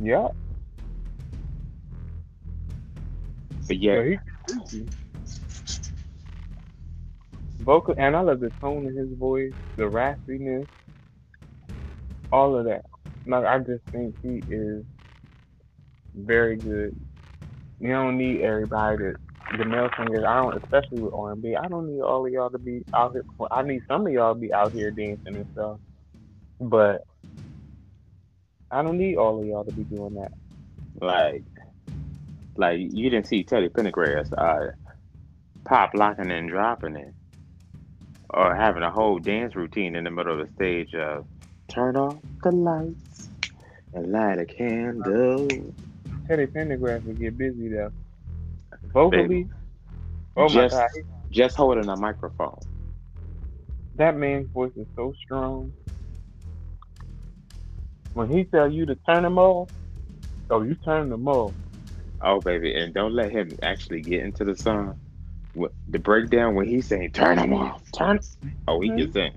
[0.00, 0.28] Yeah.
[3.66, 4.16] But yeah.
[7.60, 10.66] Vocal and I love the tone of his voice, the raspiness,
[12.32, 12.84] all of that.
[13.26, 14.84] Like I just think he is
[16.14, 16.94] very good.
[17.80, 19.14] You don't need everybody to
[19.58, 22.50] the male singers, I don't, especially with R and I don't need all of y'all
[22.50, 23.24] to be out here.
[23.50, 25.78] I need some of y'all to be out here dancing and stuff,
[26.60, 27.02] but
[28.70, 30.32] I don't need all of y'all to be doing that.
[31.00, 31.44] Like,
[32.56, 34.72] like you didn't see Teddy Pendergrass uh,
[35.66, 37.14] pop locking and dropping it,
[38.30, 41.26] or having a whole dance routine in the middle of the stage of
[41.72, 43.28] turn off the lights
[43.94, 45.48] and light a candle.
[46.28, 47.92] Teddy Pendergrass would get busy though
[48.92, 49.44] vocally.
[49.44, 49.48] Baby.
[50.36, 50.90] Oh just, my god!
[51.30, 52.58] Just holding a microphone.
[53.96, 55.72] That man's voice is so strong.
[58.14, 59.70] When he tell you to turn them off,
[60.50, 61.52] oh, you turn them off.
[62.20, 64.98] Oh, baby, and don't let him actually get into the song.
[65.88, 68.20] The breakdown when he's saying "turn them off," turn.
[68.68, 68.98] Oh, he mm-hmm.
[68.98, 69.32] gets in.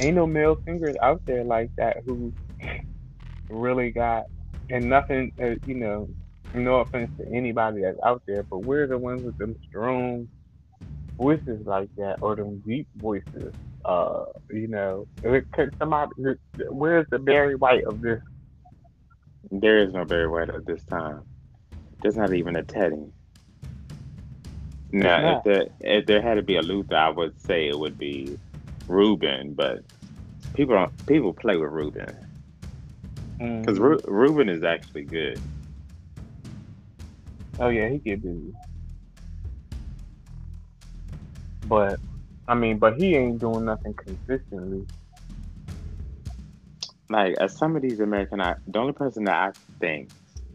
[0.00, 2.32] Ain't no male singers out there like that who
[3.48, 4.24] really got
[4.70, 6.08] and nothing, uh, you know,
[6.54, 10.28] no offense to anybody that's out there, but we're the ones with them strong
[11.16, 13.52] voices like that or them deep voices.
[13.84, 15.06] Uh, you know,
[15.52, 16.10] could somebody,
[16.70, 18.20] where's the Barry White of this?
[19.50, 21.22] There is no Barry White at this time.
[22.02, 23.12] There's not even a Teddy.
[24.92, 27.98] Now, if there if there had to be a Luther, I would say it would
[27.98, 28.38] be
[28.88, 29.80] Ruben, but
[30.54, 32.14] people don't people play with Ruben.
[33.38, 34.10] Because mm-hmm.
[34.10, 35.40] Ruben is actually good.
[37.58, 38.52] Oh yeah, he get busy.
[41.66, 41.98] But
[42.46, 44.86] I mean, but he ain't doing nothing consistently.
[47.08, 50.10] Like as some of these American Idol, the only person that I think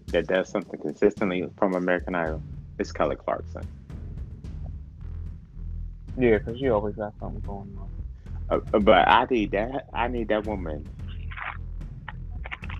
[0.07, 2.41] that does something consistently from American Idol
[2.79, 3.65] is Kelly Clarkson.
[6.17, 7.89] Yeah, because she always got something going on.
[8.49, 9.85] Uh, but I need that.
[9.93, 10.87] I need that woman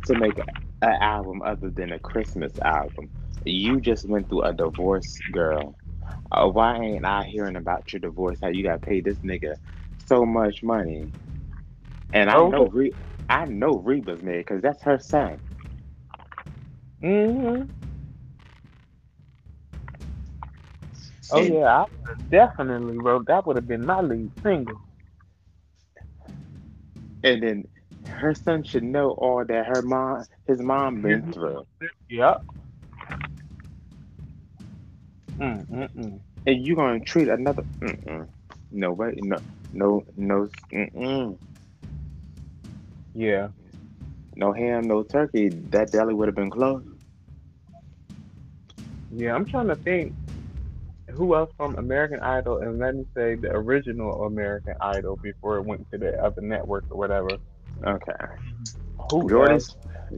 [0.05, 0.37] to make
[0.81, 3.09] an album other than a Christmas album.
[3.45, 5.75] You just went through a divorce, girl.
[6.31, 8.39] Uh, why ain't I hearing about your divorce?
[8.41, 9.55] How you got paid this nigga
[10.05, 11.11] so much money?
[12.13, 12.49] And I oh.
[12.49, 12.93] know Re-
[13.29, 15.39] I know Reba's mad because that's her son.
[17.03, 17.69] Mhm.
[21.31, 21.85] Oh yeah, I
[22.29, 23.45] definitely wrote that.
[23.45, 24.79] Would have been my lead single.
[27.23, 27.67] And then
[28.07, 31.31] her son should know all that her mom, his mom, been mm-hmm.
[31.31, 31.65] through.
[32.09, 32.45] Yep.
[35.37, 36.19] Mm-mm.
[36.47, 37.63] And you gonna treat another?
[37.79, 38.27] Mm-mm.
[38.71, 39.13] No way.
[39.17, 39.37] No.
[39.73, 40.03] No.
[40.15, 40.49] No.
[40.71, 41.37] Mm-mm.
[43.13, 43.49] Yeah.
[44.35, 45.49] No ham, no turkey.
[45.49, 46.87] That deli would have been closed.
[49.11, 50.13] Yeah, I'm trying to think
[51.11, 55.63] who else from American Idol, and let me say the original American Idol before it
[55.63, 57.29] went to the other network or whatever.
[57.85, 58.13] Okay.
[59.11, 59.59] Who Jordan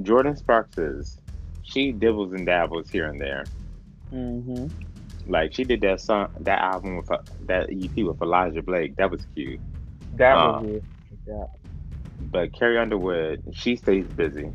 [0.02, 1.22] Jordin Sparks is
[1.64, 3.46] she dibbles and dabbles here and there.
[4.12, 4.68] Mm-hmm.
[5.28, 7.10] Like she did that song, that album with
[7.46, 8.96] that EP with Elijah Blake.
[8.98, 9.60] That was cute.
[10.16, 10.82] That um, was
[11.28, 11.46] Yeah.
[12.32, 14.52] But Carrie Underwood, she stays busy.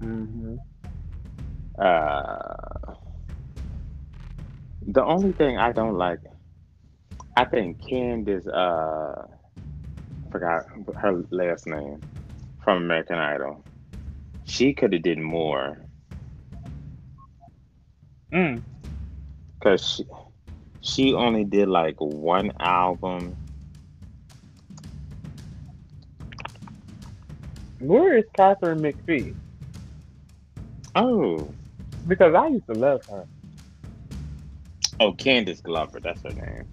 [0.00, 0.56] Mm-hmm.
[1.78, 2.85] Uh,
[4.86, 6.20] the only thing I don't like,
[7.36, 9.26] I think Candice, uh,
[10.30, 12.00] forgot her last name
[12.62, 13.64] from American Idol.
[14.44, 15.78] She could have did more.
[18.32, 18.62] Mm.
[19.62, 20.04] Cause she,
[20.80, 23.36] she only did like one album.
[27.80, 29.34] Where is Katharine McPhee?
[30.94, 31.48] Oh,
[32.06, 33.26] Because I used to love her.
[35.00, 36.64] Oh, Candice Glover, that's her name.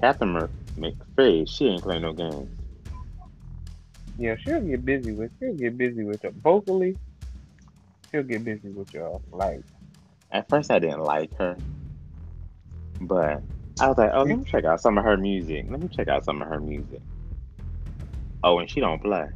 [0.00, 0.34] Katharine
[0.76, 2.50] Mc- McPhee, she ain't playing no games.
[4.18, 6.32] Yeah, she'll get busy with she'll get busy with you.
[6.42, 6.96] Vocally,
[8.10, 9.22] she'll get busy with y'all.
[9.30, 9.62] Like
[10.30, 11.56] At first, I didn't like her,
[13.00, 13.42] but
[13.80, 15.66] I was like, oh, let me check out some of her music.
[15.68, 17.00] Let me check out some of her music.
[18.42, 19.26] Oh, and she don't play.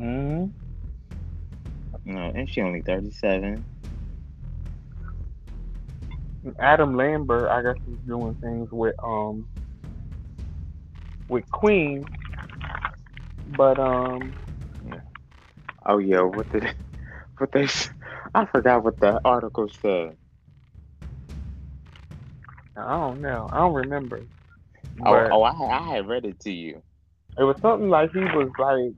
[0.00, 0.52] mm
[2.04, 3.64] No, and she only thirty-seven.
[6.58, 9.46] Adam Lambert, I guess he's doing things with um
[11.28, 12.06] with Queen.
[13.56, 14.34] But um
[15.86, 16.74] Oh yeah, what did
[17.38, 17.68] what they?
[18.34, 20.16] I forgot what the article said.
[22.76, 23.48] I don't know.
[23.52, 24.20] I don't remember.
[25.04, 26.82] Oh, oh, I I had read it to you.
[27.38, 28.94] it was something like he was like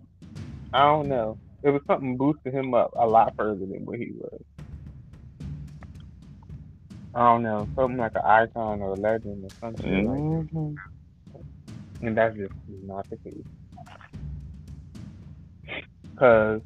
[0.72, 1.38] I don't know.
[1.62, 4.40] It was something boosting him up a lot further than what he was.
[7.16, 10.76] I don't know, something like an icon or a legend or something like hmm
[12.02, 13.44] And that's just not the case.
[16.18, 16.62] Cause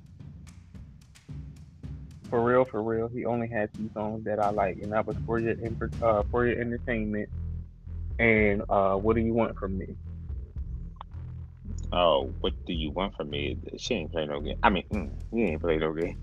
[2.30, 5.16] for real, for real, he only had two songs that I like, and that was
[5.26, 5.56] for your
[6.02, 7.30] uh, for your entertainment
[8.18, 9.96] and uh, what do you want from me?
[11.92, 13.58] Oh, what do you want from me?
[13.78, 14.56] She ain't play no game.
[14.62, 16.18] I mean, mm, you ain't play no game.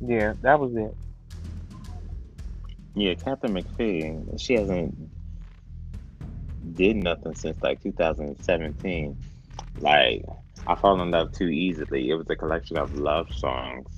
[0.00, 0.96] Yeah, that was it.
[2.94, 5.10] Yeah, Katharine McPhee, she hasn't
[6.76, 9.18] did nothing since like 2017.
[9.78, 10.24] Like,
[10.66, 12.10] I fall in love too easily.
[12.10, 13.88] It was a collection of love songs.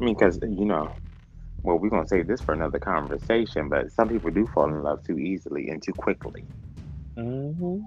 [0.00, 1.00] I mean, because you know,
[1.62, 3.68] well, we're gonna save this for another conversation.
[3.68, 6.46] But some people do fall in love too easily and too quickly.
[7.18, 7.80] Mm-hmm.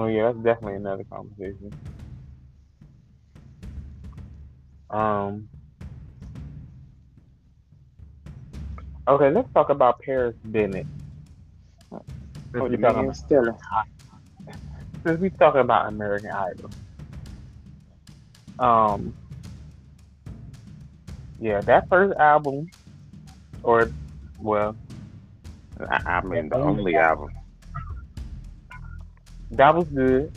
[0.00, 1.74] Oh yeah, that's definitely another conversation.
[4.90, 5.51] Um.
[9.08, 10.86] Okay, let's talk about Paris Bennett.
[12.52, 13.16] Since we talking about,
[15.04, 16.70] since we talking about American Idol.
[18.58, 19.14] Um.
[21.40, 22.70] Yeah, that first album,
[23.64, 23.90] or
[24.38, 24.76] well,
[25.80, 27.30] I, I mean, the only album.
[29.50, 30.30] that was good.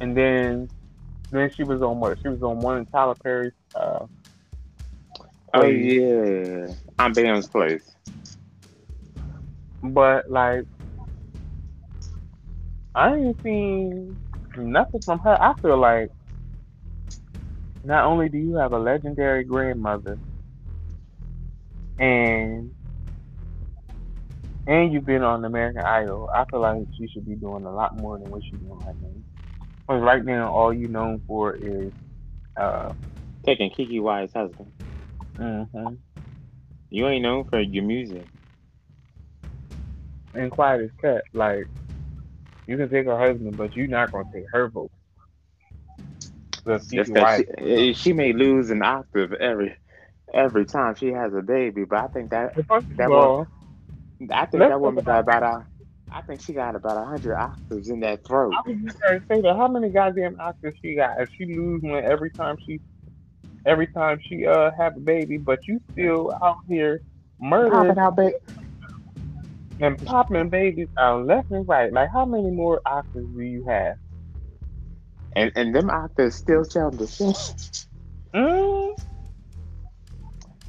[0.00, 0.68] And then,
[1.30, 2.18] then she was on what?
[2.20, 3.52] She was on one of Tyler Perry's.
[3.74, 4.06] Uh,
[5.54, 5.98] Oh plays.
[5.98, 7.94] yeah, Aunt Bam's place.
[9.82, 10.64] But like,
[12.94, 14.16] I ain't seen
[14.56, 15.40] nothing from her.
[15.40, 16.10] I feel like
[17.84, 20.18] not only do you have a legendary grandmother,
[21.98, 22.70] and
[24.66, 27.96] and you've been on American Idol, I feel like she should be doing a lot
[27.96, 29.66] more than what she's doing right now.
[29.86, 31.92] Because right now, all you're known for is,
[32.56, 32.92] uh,
[33.44, 34.72] Taking Keke Wyatt's husband.
[35.38, 35.94] Hmm
[36.90, 38.28] You ain't known for your music.
[40.34, 41.24] and quiet as cat.
[41.32, 41.68] Like,
[42.66, 44.92] you can take her husband, but you're not gonna take her vote.
[46.64, 47.34] The Just Kiki 'cause White.
[47.34, 49.76] she, eh, she may lose an octave every
[50.32, 52.54] every time she has a baby, but I think that
[52.98, 53.48] that all,
[54.32, 55.68] I think that woman got about a
[56.10, 58.58] I think she got about a hundred octaves in that throat.
[58.58, 61.20] I was just to say that how many goddamn octaves she got?
[61.20, 62.80] If she lose one every time she,
[63.66, 67.00] every time she uh have a baby, but you still out here
[67.40, 68.32] murdering Popping out ba-
[69.80, 71.92] and popping babies out left and right.
[71.92, 73.96] Like how many more octaves do you have?
[75.36, 77.34] and and them octaves still sound the same.
[78.34, 78.94] Mm?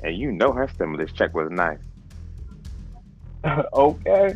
[0.04, 1.80] And you know her stimulus check was nice.
[3.74, 4.36] okay.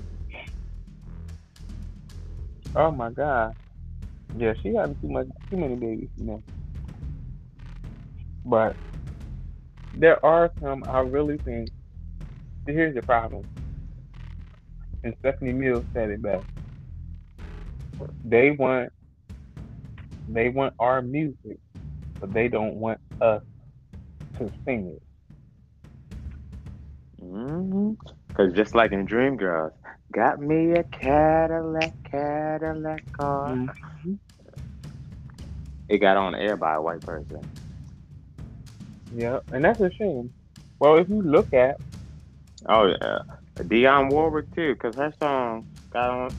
[2.75, 3.55] Oh my god.
[4.35, 6.43] Yeah, she having too much, too many babies, you know.
[8.47, 8.77] But
[9.93, 11.71] there are some I really think.
[12.67, 13.45] Here's the problem.
[15.03, 16.45] And Stephanie Mills said it best.
[18.23, 18.91] They want,
[20.27, 21.59] they want our music,
[22.21, 23.41] but they don't want us
[24.39, 25.03] to sing it.
[27.21, 27.93] hmm
[28.37, 29.71] Cause just like in Dreamgirls,
[30.13, 33.59] got me a Cadillac, Cadillac car.
[34.05, 34.19] Mhm.
[35.89, 37.45] it got on air by a white person.
[39.13, 40.33] Yeah, and that's a shame.
[40.79, 41.77] Well, if you look at,
[42.67, 43.19] oh yeah,
[43.57, 46.35] Dionne Warwick too, because her song got on.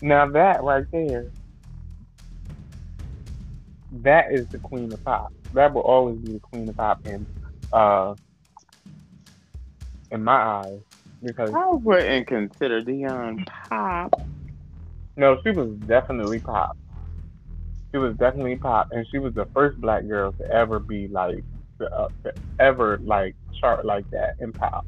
[0.00, 1.26] Now that right there,
[3.92, 5.32] that is the queen of pop.
[5.52, 7.26] That will always be the queen of pop in,
[7.72, 8.14] uh,
[10.10, 10.80] in my eyes,
[11.22, 14.22] because I wouldn't consider Dionne pop.
[15.16, 16.78] No, she was definitely pop.
[17.92, 21.44] She was definitely pop, and she was the first black girl to ever be like,
[21.80, 24.86] to, uh, to ever like chart like that in pop.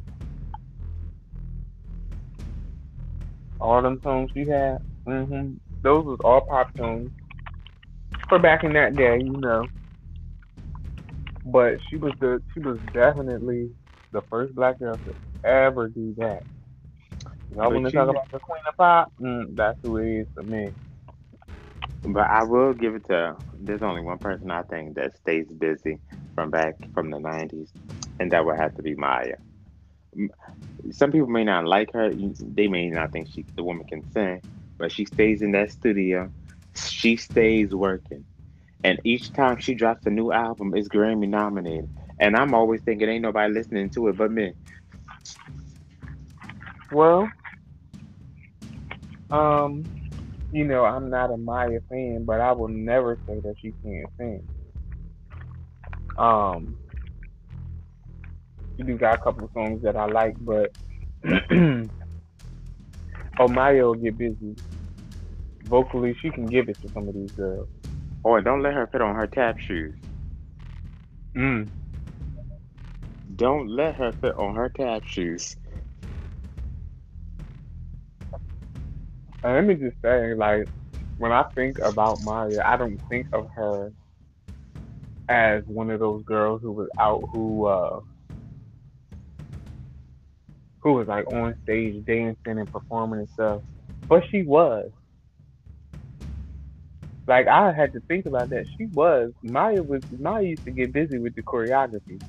[3.61, 5.53] All them songs she had, hmm
[5.83, 7.11] those was all pop songs
[8.29, 9.67] for back in that day, you know.
[11.45, 13.71] But she was the she was definitely
[14.13, 15.15] the first black girl to
[15.49, 16.43] ever do that.
[17.55, 19.13] Y'all want to talk about the Queen of Pop?
[19.21, 20.71] Mm, that's who it is for me.
[22.05, 23.37] But I will give it to.
[23.59, 25.99] There's only one person I think that stays busy
[26.35, 27.69] from back from the '90s,
[28.19, 29.37] and that would have to be Mya.
[30.91, 32.11] Some people may not like her.
[32.13, 34.43] They may not think she the woman can sing,
[34.79, 36.31] but she stays in that studio.
[36.75, 38.25] She stays working,
[38.85, 41.89] and each time she drops a new album, it's Grammy nominated.
[42.19, 44.55] And I'm always thinking, ain't nobody listening to it but me.
[46.91, 47.29] Well,
[49.31, 49.85] um,
[50.53, 54.07] you know, I'm not a Mya fan, but I will never say that she can't
[54.19, 54.47] sing.
[56.19, 56.77] Um,
[58.77, 60.77] she do got a couple of songs that I like, but
[61.25, 61.89] oh,
[63.49, 64.55] Mya will get busy.
[65.65, 67.69] Vocally, she can give it to some of these girls.
[68.25, 69.95] Oh, and don't let her put on her tap shoes.
[71.35, 71.69] Mm.
[73.37, 75.57] Don't let her put on her tap shoes.
[79.45, 80.69] Let me just say, like,
[81.19, 83.93] when I think about Mya, I don't think of her
[85.29, 88.01] as one of those girls who was out who uh
[90.81, 93.63] who was like on stage dancing and performing and stuff.
[94.09, 94.91] But she was.
[97.27, 98.67] Like I had to think about that.
[98.77, 99.33] She was.
[99.43, 102.21] Mya was Mya used to get busy with the choreography.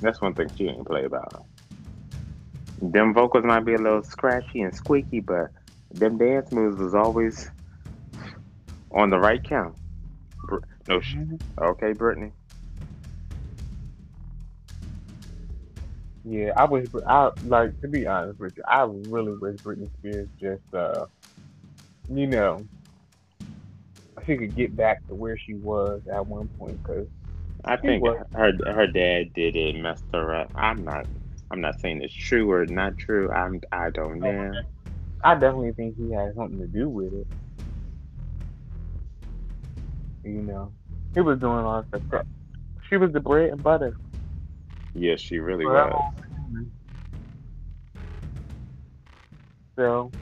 [0.00, 1.44] That's one thing she didn't play about.
[2.80, 5.50] Them vocals might be a little scratchy and squeaky, but
[5.90, 7.50] them dance moves was always
[8.92, 9.76] on the right count.
[10.88, 11.36] No, sh- mm-hmm.
[11.62, 12.32] okay, Britney.
[16.24, 16.88] Yeah, I wish.
[17.06, 18.62] I like to be honest with you.
[18.66, 21.06] I really wish Britney Spears just, uh,
[22.08, 22.64] you know,
[24.26, 26.82] she could get back to where she was at one point.
[26.82, 27.06] Cause
[27.64, 30.50] I think her her dad did it, messed her up.
[30.54, 31.06] I'm not
[31.50, 33.30] I'm not saying it's true or not true.
[33.32, 34.52] I'm I don't know.
[35.24, 37.26] I definitely think he had something to do with it.
[40.24, 40.72] You know,
[41.14, 42.22] he was doing all the stuff.
[42.88, 43.94] She was the bread and butter.
[44.94, 46.12] Yes, she really well,
[46.50, 46.66] was.
[49.78, 50.12] So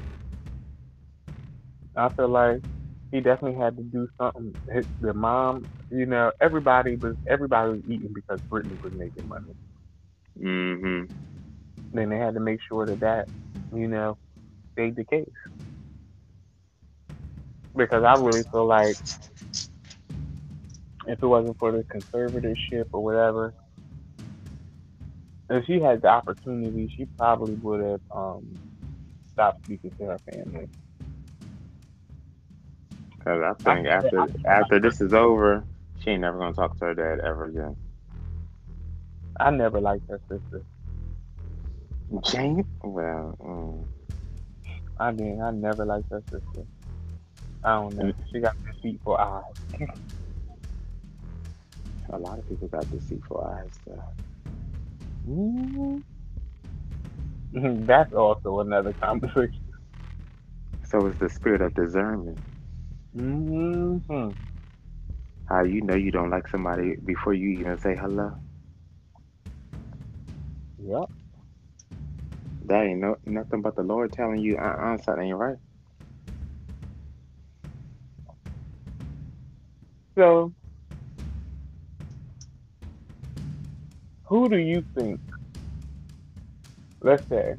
[1.97, 2.63] I feel like
[3.11, 4.55] he definitely had to do something.
[4.71, 9.53] His, the mom, you know, everybody was everybody was eating because Britney was making money.
[10.41, 11.13] Mm-hmm.
[11.93, 13.29] Then they had to make sure that that,
[13.75, 14.19] you know,
[14.73, 15.29] stayed the case.
[17.75, 18.97] Because I really feel like
[21.07, 23.55] if it wasn't for the conservatorship or whatever,
[25.49, 28.59] if she had the opportunity, she probably would have um,
[29.33, 30.69] stopped speaking to her family.
[33.19, 35.65] Because I think after after this is over,
[36.01, 37.77] she ain't never gonna talk to her dad ever again.
[39.41, 40.65] I never liked her sister.
[42.31, 42.65] Jane?
[42.83, 43.89] Well, mm.
[44.99, 46.67] I mean, I never liked her sister.
[47.65, 48.13] I don't know.
[48.33, 49.43] She got deceitful eyes.
[52.13, 54.05] A lot of people got deceitful eyes, though.
[55.29, 55.99] Mm-hmm.
[57.87, 59.51] That's also another conversation.
[60.85, 62.39] So it's the spirit of discernment.
[63.17, 64.31] Mm-hmm.
[65.47, 68.33] How you know you don't like somebody before you even say hello?
[70.79, 71.11] Yep.
[72.67, 75.57] That ain't no nothing but the Lord telling you, uh-uh, something ain't right.
[80.19, 80.53] So,
[84.25, 85.21] who do you think,
[87.03, 87.55] let's say,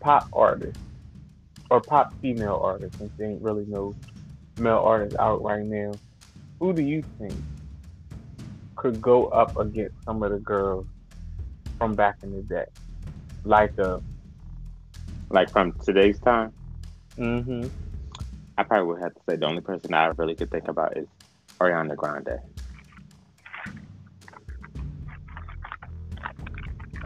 [0.00, 0.82] pop artists
[1.70, 3.94] or pop female artists, since there ain't really no
[4.58, 5.92] male artists out right now,
[6.60, 7.34] who do you think
[8.76, 10.86] could go up against some of the girls
[11.80, 12.66] from back in the day,
[13.44, 14.00] like a, uh,
[15.30, 16.52] like from today's time.
[17.16, 17.68] Mm-hmm.
[18.58, 21.06] I probably would have to say the only person I really could think about is
[21.58, 22.38] Ariana Grande.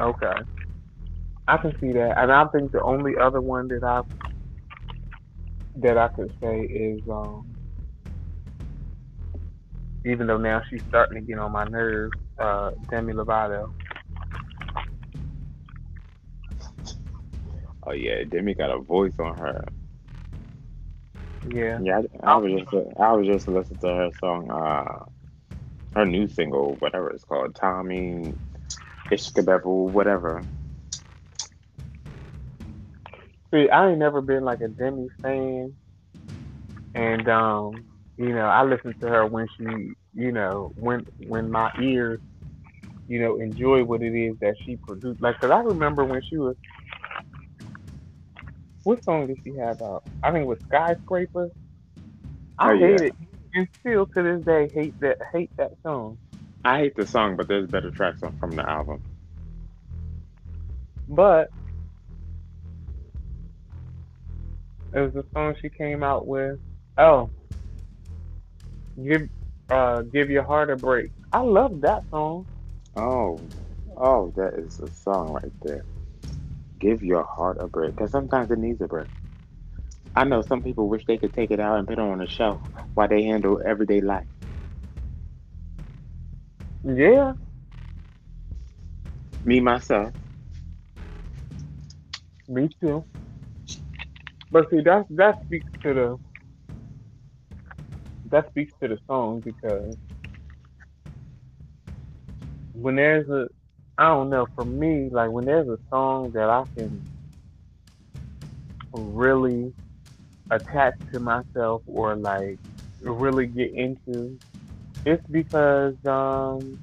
[0.00, 0.32] Okay.
[1.46, 2.18] I can see that.
[2.18, 4.02] And I think the only other one that I
[5.76, 7.54] that I could say is um
[10.04, 13.72] even though now she's starting to get on my nerves, uh Demi Lovato.
[17.94, 19.64] Yeah, Demi got a voice on her.
[21.44, 21.80] Yeah.
[21.80, 25.04] Yeah, I, I was just I was just listening to her song, uh,
[25.94, 28.34] her new single, whatever it's called, Tommy
[29.12, 30.46] Ishkabevel, whatever.
[33.52, 35.76] See, I ain't never been like a Demi fan,
[36.94, 37.72] and um,
[38.16, 39.64] you know, I listened to her when she,
[40.14, 42.20] you know, when when my ears,
[43.06, 45.22] you know, enjoy what it is that she produced.
[45.22, 46.56] Like, cause I remember when she was,
[48.84, 50.04] what song did she have out?
[50.22, 51.50] I think it was Skyscraper.
[52.58, 52.98] I Oh, yeah.
[52.98, 53.14] hate it,
[53.54, 56.18] and still to this day hate that hate that song.
[56.64, 59.02] I hate the song, but there's better tracks on, from the album.
[61.08, 61.50] But
[64.94, 66.58] it was the song she came out with.
[66.98, 67.30] Oh,
[69.02, 69.28] give
[69.70, 71.10] uh give your heart a break.
[71.32, 72.46] I love that song.
[72.96, 73.40] Oh,
[73.96, 75.84] oh, that is a song right there.
[76.80, 79.08] Give your heart a break, because sometimes it needs a break.
[80.14, 82.26] I know some people wish they could take it out and put it on a
[82.26, 82.62] shelf
[82.94, 84.26] while they handle everyday life.
[86.84, 87.34] Yeah,
[89.44, 90.12] Me myself,
[92.48, 93.04] me too.
[94.50, 96.18] But see, that that speaks to the
[98.26, 99.96] that speaks to the song because
[102.72, 103.46] when there's a
[103.98, 107.04] I don't know for me like when there's a song that I can
[108.92, 109.74] really
[110.50, 112.58] attach to myself or like
[113.02, 114.38] really get into
[115.04, 116.78] it's because um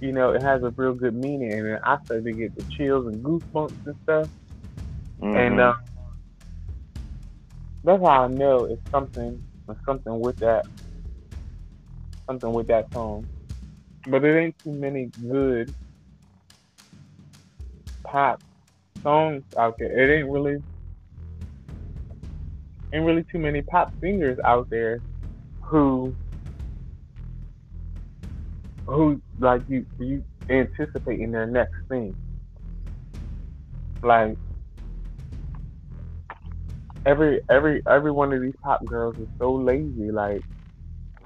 [0.00, 3.06] you know it has a real good meaning and I start to get the chills
[3.06, 4.28] and goosebumps and stuff
[5.34, 5.60] and Mhm.
[5.60, 5.74] uh,
[7.84, 10.64] that's how I know it's something it's something with that
[12.28, 13.28] something with that song.
[14.06, 15.74] But it ain't too many good
[18.06, 18.40] pop
[19.02, 19.90] songs out there.
[19.98, 20.62] It ain't really
[22.92, 25.00] ain't really too many pop singers out there
[25.60, 26.14] who
[28.86, 32.14] who like you you anticipating their next thing.
[34.02, 34.36] Like
[37.04, 40.10] every every every one of these pop girls is so lazy.
[40.10, 40.42] Like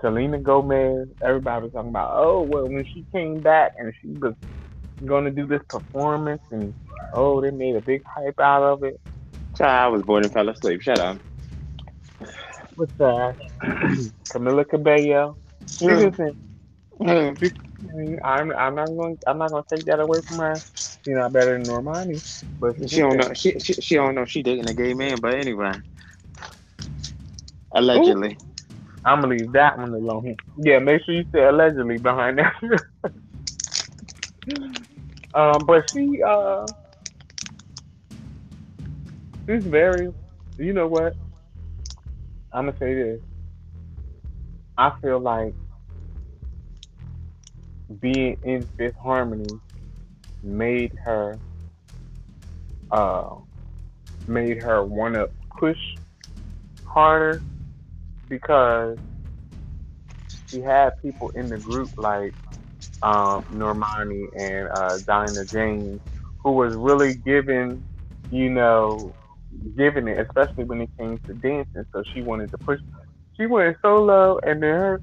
[0.01, 4.35] Selena Gomez, everybody was talking about, oh well, when she came back and she was
[5.06, 6.74] going to do this performance, and
[7.14, 9.01] oh, they made a big hype out of it.
[9.56, 10.82] Child, I was bored and fell asleep.
[10.82, 11.18] Shut up.
[12.77, 13.36] What's that?
[14.32, 15.39] Camila Cabello.
[15.78, 15.86] She
[17.01, 18.20] Mm.
[18.22, 20.55] I'm I'm not going I'm not going to take that away from her.
[21.05, 22.22] She's not better than Normani,
[22.60, 23.32] but She don't know.
[23.35, 25.20] She, she she don't know she dating a gay man.
[25.20, 25.77] But anyway,
[27.74, 28.36] allegedly.
[29.05, 30.36] I'm gonna leave that one alone.
[30.56, 32.52] Yeah, make sure you say allegedly behind that.
[35.35, 36.66] um, but she uh,
[39.48, 40.12] she's very.
[40.59, 41.15] You know what?
[42.52, 43.20] I'm gonna say this.
[44.78, 45.55] I feel like
[48.01, 49.61] being in Fifth Harmony
[50.43, 51.40] made her
[52.90, 53.36] uh
[54.27, 55.28] made her want to
[55.59, 55.78] push
[56.85, 57.44] harder
[58.28, 58.98] because
[60.51, 62.35] she had people in the group like
[63.02, 66.01] um, Normani and uh, Dinah Jane
[66.43, 67.85] who was really giving,
[68.31, 69.14] you know,
[69.77, 71.85] giving it, especially when it came to dancing.
[71.93, 72.81] So she wanted to push.
[73.36, 75.02] She went solo, and then her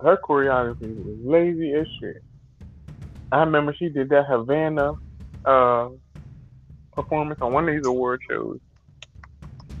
[0.00, 2.22] her choreography was lazy as shit.
[3.32, 4.92] I remember she did that Havana
[5.44, 5.88] uh,
[6.92, 8.58] performance on one of these award shows,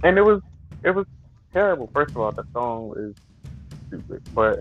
[0.02, 0.40] and it was
[0.82, 1.06] it was
[1.52, 1.90] terrible.
[1.92, 3.14] First of all, the song is
[3.88, 4.58] stupid, but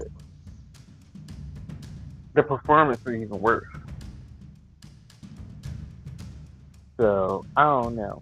[2.34, 3.68] the performance was even worse.
[6.98, 8.22] So I don't know.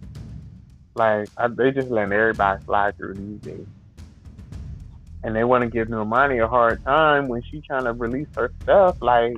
[0.96, 3.68] Like I, they just letting everybody slide through these days,
[5.24, 8.52] and they want to give Normani a hard time when she trying to release her
[8.64, 8.98] stuff.
[9.02, 9.38] Like,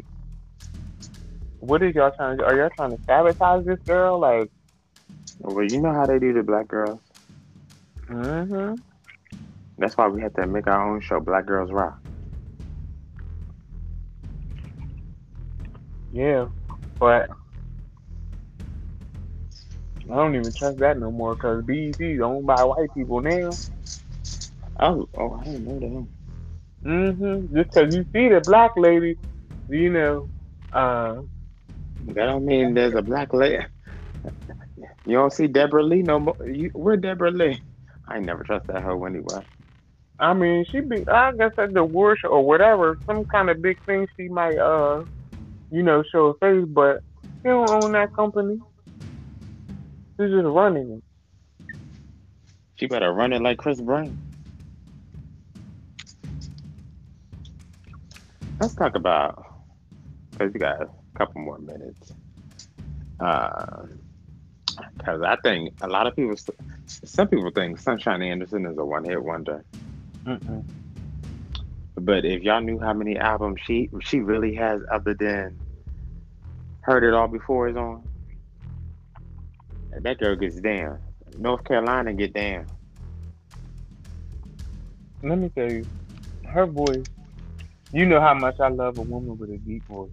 [1.59, 2.45] what is y'all trying to?
[2.45, 4.19] Are y'all trying to sabotage this girl?
[4.19, 4.49] Like,
[5.39, 6.99] Well, you know how they do the black girls.
[8.07, 8.75] mm-hmm.
[9.77, 11.99] That's why we have to make our own show, Black Girls Rock.
[16.11, 16.47] Yeah,
[16.99, 17.29] but
[20.11, 23.59] I don't even trust that no more because BET is owned by white people now.
[24.79, 26.07] Oh, oh, I didn't know that.
[26.89, 27.55] Mm-hmm.
[27.55, 29.17] Just because you see the black lady,
[29.69, 30.29] you know,
[30.73, 31.21] uh,
[32.01, 33.65] That don't mean there's a black lady.
[35.05, 36.35] You don't see Debra Lee no more.
[36.45, 37.61] You, where Debra Lee?
[38.07, 39.41] I ain't never trust that hoe anyway.
[40.19, 43.77] I mean, she be, I guess at the worship or whatever, some kind of big
[43.85, 45.03] thing she might, uh,
[45.71, 47.01] you know, show face, but
[47.43, 48.59] he don't own that company.
[50.19, 51.03] She's just running it.
[52.75, 54.17] She better run it like Chris Brown.
[58.59, 59.45] Let's talk about
[60.31, 62.13] because you got a couple more minutes.
[63.19, 63.85] Uh,
[64.97, 66.35] because I think a lot of people,
[66.85, 69.63] some people think Sunshine Anderson is a one-hit wonder.
[70.25, 70.63] Mm-mm.
[71.99, 75.59] But if y'all knew how many albums she she really has other than
[76.81, 78.03] Heard It All Before is on,
[80.01, 80.99] that girl gets down.
[81.37, 82.65] North Carolina get down.
[85.21, 85.85] Let me tell you,
[86.45, 87.05] her voice.
[87.91, 90.11] You know how much I love a woman with a deep voice.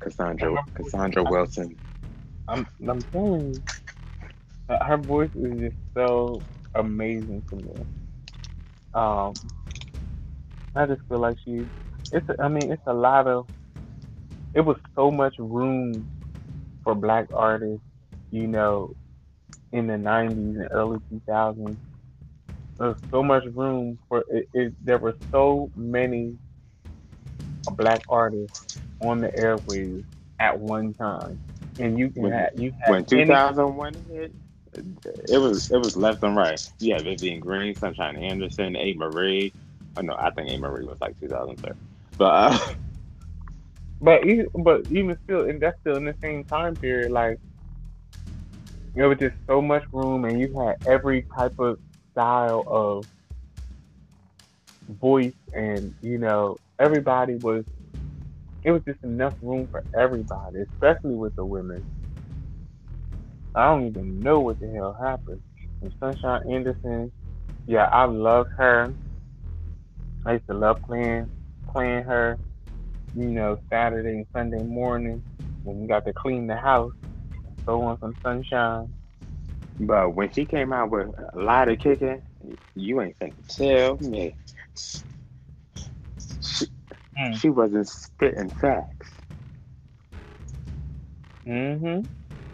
[0.00, 1.76] Cassandra Cassandra Wilson.
[2.48, 3.62] I'm, I'm telling you,
[4.68, 6.42] her voice is just so
[6.74, 7.72] amazing to me.
[8.94, 9.34] Um,
[10.78, 11.66] I just feel like she.
[12.12, 12.28] It's.
[12.28, 13.46] A, I mean, it's a lot of.
[14.54, 16.08] It was so much room
[16.84, 17.84] for black artists,
[18.30, 18.92] you know,
[19.72, 21.76] in the '90s and early 2000s.
[22.78, 24.74] There's so much room for it, it.
[24.84, 26.38] There were so many
[27.72, 30.04] black artists on the airwaves
[30.38, 31.40] at one time,
[31.80, 34.32] and you can When- have you had When any- 2001 hit,
[35.28, 36.60] it was it was left and right.
[36.78, 39.52] Yeah, Vivian Green, Sunshine Anderson, Amerie.
[39.98, 41.72] Oh no, I think Amerie was like 2003.
[42.18, 42.58] But uh,
[44.00, 47.12] But even, but even still, and that's still in the same time period.
[47.12, 47.38] Like
[48.94, 51.78] there was just so much room, and you had every type of
[52.12, 53.06] style of
[54.88, 57.64] voice, and you know everybody was.
[58.64, 61.86] It was just enough room for everybody, especially with the women.
[63.54, 65.42] I don't even know what the hell happened.
[65.82, 67.12] And Sunshine Anderson,
[67.66, 68.94] yeah, I love her.
[70.24, 71.30] I used to love playing
[71.70, 72.38] playing her
[73.14, 75.24] you know, Saturday and Sunday morning
[75.62, 76.92] when you got to clean the house,
[77.66, 78.92] throw on some sunshine.
[79.80, 82.22] but when she came out with a lot of kicking,
[82.74, 84.36] you ain't finna tell me.
[86.42, 86.66] She,
[87.18, 87.34] Mm.
[87.36, 89.10] she wasn't spitting facts.
[91.46, 92.02] Mm-hmm.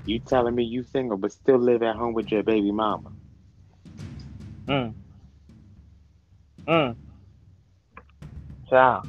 [0.06, 3.12] You telling me you single but still live at home with your baby mama?
[4.68, 4.94] Mm.
[6.68, 6.96] Mm.
[8.68, 9.06] Child.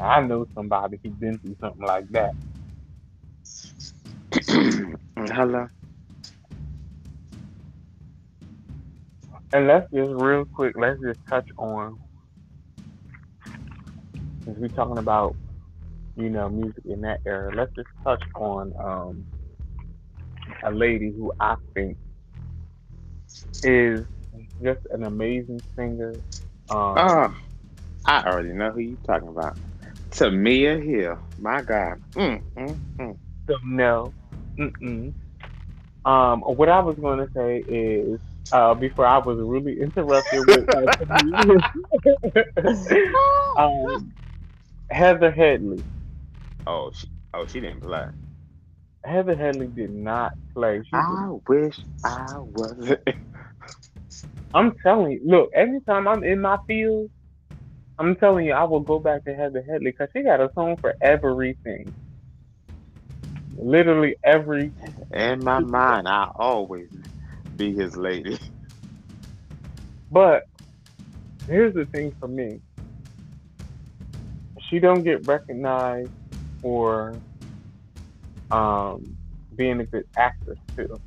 [0.00, 2.32] I know somebody who's been through something like that.
[5.16, 5.66] Hello.
[9.52, 11.98] And let's just real quick, let's just touch on
[14.44, 15.36] since we're talking about,
[16.16, 19.26] you know, music in that era, let's just touch on um
[20.64, 21.96] a lady who I think
[23.62, 24.06] is
[24.62, 26.14] just an amazing singer.
[26.70, 27.34] Um, Oh,
[28.06, 29.56] I already know who you talking about.
[30.12, 31.20] Tamia Hill.
[31.38, 31.98] My God.
[32.16, 33.18] Mm, mm, mm.
[33.48, 34.14] So no.
[34.60, 35.14] Mm-mm.
[36.04, 38.20] Um, what I was going to say is,
[38.52, 40.88] uh, before I was really interrupted with uh,
[43.56, 44.14] um,
[44.90, 45.84] Heather Headley.
[46.66, 48.06] Oh, she, oh, she didn't play.
[49.04, 50.82] Heather Headley did not play.
[50.88, 53.00] She I wish I wasn't.
[54.54, 57.10] I'm telling you, look, every time I'm in my field,
[57.98, 60.76] I'm telling you, I will go back to Heather Headley because she got a song
[60.80, 61.92] for everything.
[63.56, 64.72] Literally every.
[65.12, 66.88] In my mind, I always
[67.56, 68.38] be his lady.
[70.10, 70.44] But
[71.46, 72.62] here's the thing for me.
[74.70, 76.10] She don't get recognized
[76.62, 77.20] for
[78.50, 79.18] um,
[79.54, 80.98] being a good actress too.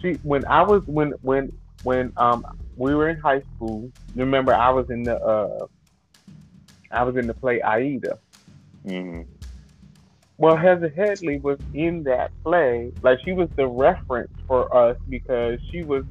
[0.00, 1.50] She when I was when when
[1.82, 2.44] when um
[2.76, 3.92] we were in high school.
[4.14, 5.66] Remember, I was in the uh
[6.92, 8.18] I was in the play Aida.
[8.84, 9.22] hmm
[10.38, 12.92] Well, Heather Headley was in that play.
[13.02, 16.04] Like she was the reference for us because she was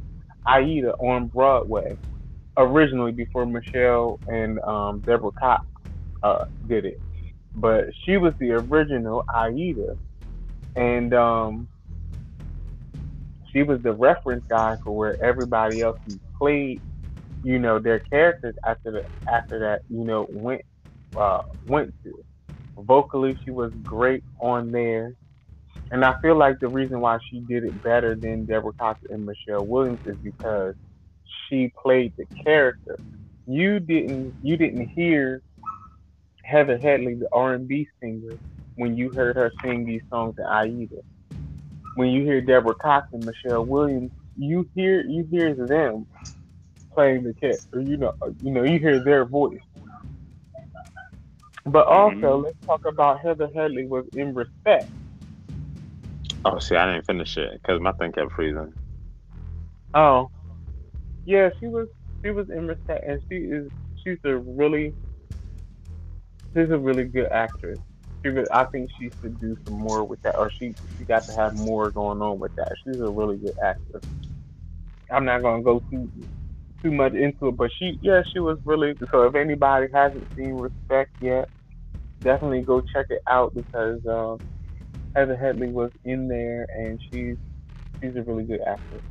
[0.48, 1.98] Aida on Broadway
[2.58, 5.64] originally before Michelle and um, Deborah Cox
[6.24, 7.02] uh, did it.
[7.56, 9.98] But she was the original Aida,
[10.76, 11.70] and um,
[13.60, 16.82] she was the reference guy for where everybody else who played,
[17.44, 20.62] you know, their characters after the after that, you know, went
[21.20, 22.14] uh, went to
[22.78, 25.14] vocally she was great on there
[25.92, 29.26] And I feel like the reason why she did it better than Deborah Cox and
[29.26, 30.76] Michelle Williams is because
[31.48, 33.00] she played the character.
[33.46, 35.42] You didn't you didn't hear
[36.44, 38.38] Heather Headley, the R and B singer,
[38.76, 41.02] when you heard her sing these songs in Aida.
[42.00, 46.08] When you hear Deborah Cox and Michelle Williams, you hear you hear them
[46.94, 47.82] playing the character.
[47.82, 49.60] You know you know you hear their voice.
[51.66, 52.46] But also, mm-hmm.
[52.46, 54.90] let's talk about Heather Headley was in respect.
[56.46, 58.74] Oh, see, I didn't finish it because my thing kept freezing.
[59.94, 60.32] Oh,
[61.26, 61.90] yeah, she was
[62.24, 63.70] she was in respect, and she is
[64.06, 64.94] she's a really
[66.54, 67.78] she's a really good actress.
[68.26, 71.36] She I think she should do some more with that, or she she got to
[71.36, 72.72] have more going on with that.
[72.84, 74.04] She's a really good actress.
[75.12, 76.10] I'm not gonna go too
[76.84, 79.24] too much into it, but she yeah she was really so.
[79.24, 81.50] If anybody hasn't seen Respect yet,
[82.24, 84.40] definitely go check it out because um,
[85.16, 87.38] Heather Headley was in there and she's
[88.02, 89.04] she's a really good actress.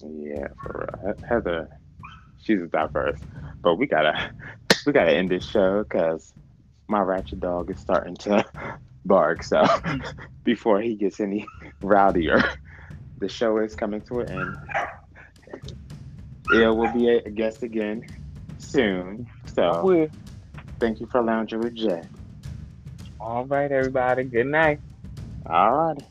[0.00, 1.68] Yeah, for uh, Heather,
[2.38, 3.20] she's diverse.
[3.62, 4.32] But we gotta
[4.86, 6.32] we gotta end this show because
[6.88, 8.44] my ratchet dog is starting to
[9.04, 9.42] bark.
[9.42, 9.64] So
[10.44, 11.46] before he gets any
[11.82, 12.42] rowdier,
[13.18, 14.56] the show is coming to an end.
[16.54, 18.04] Il will be a guest again
[18.58, 19.26] soon.
[19.46, 20.10] So
[20.80, 22.02] thank you for lounging with Jay.
[23.20, 24.24] All right, everybody.
[24.24, 24.80] Good night.
[25.46, 26.02] All right.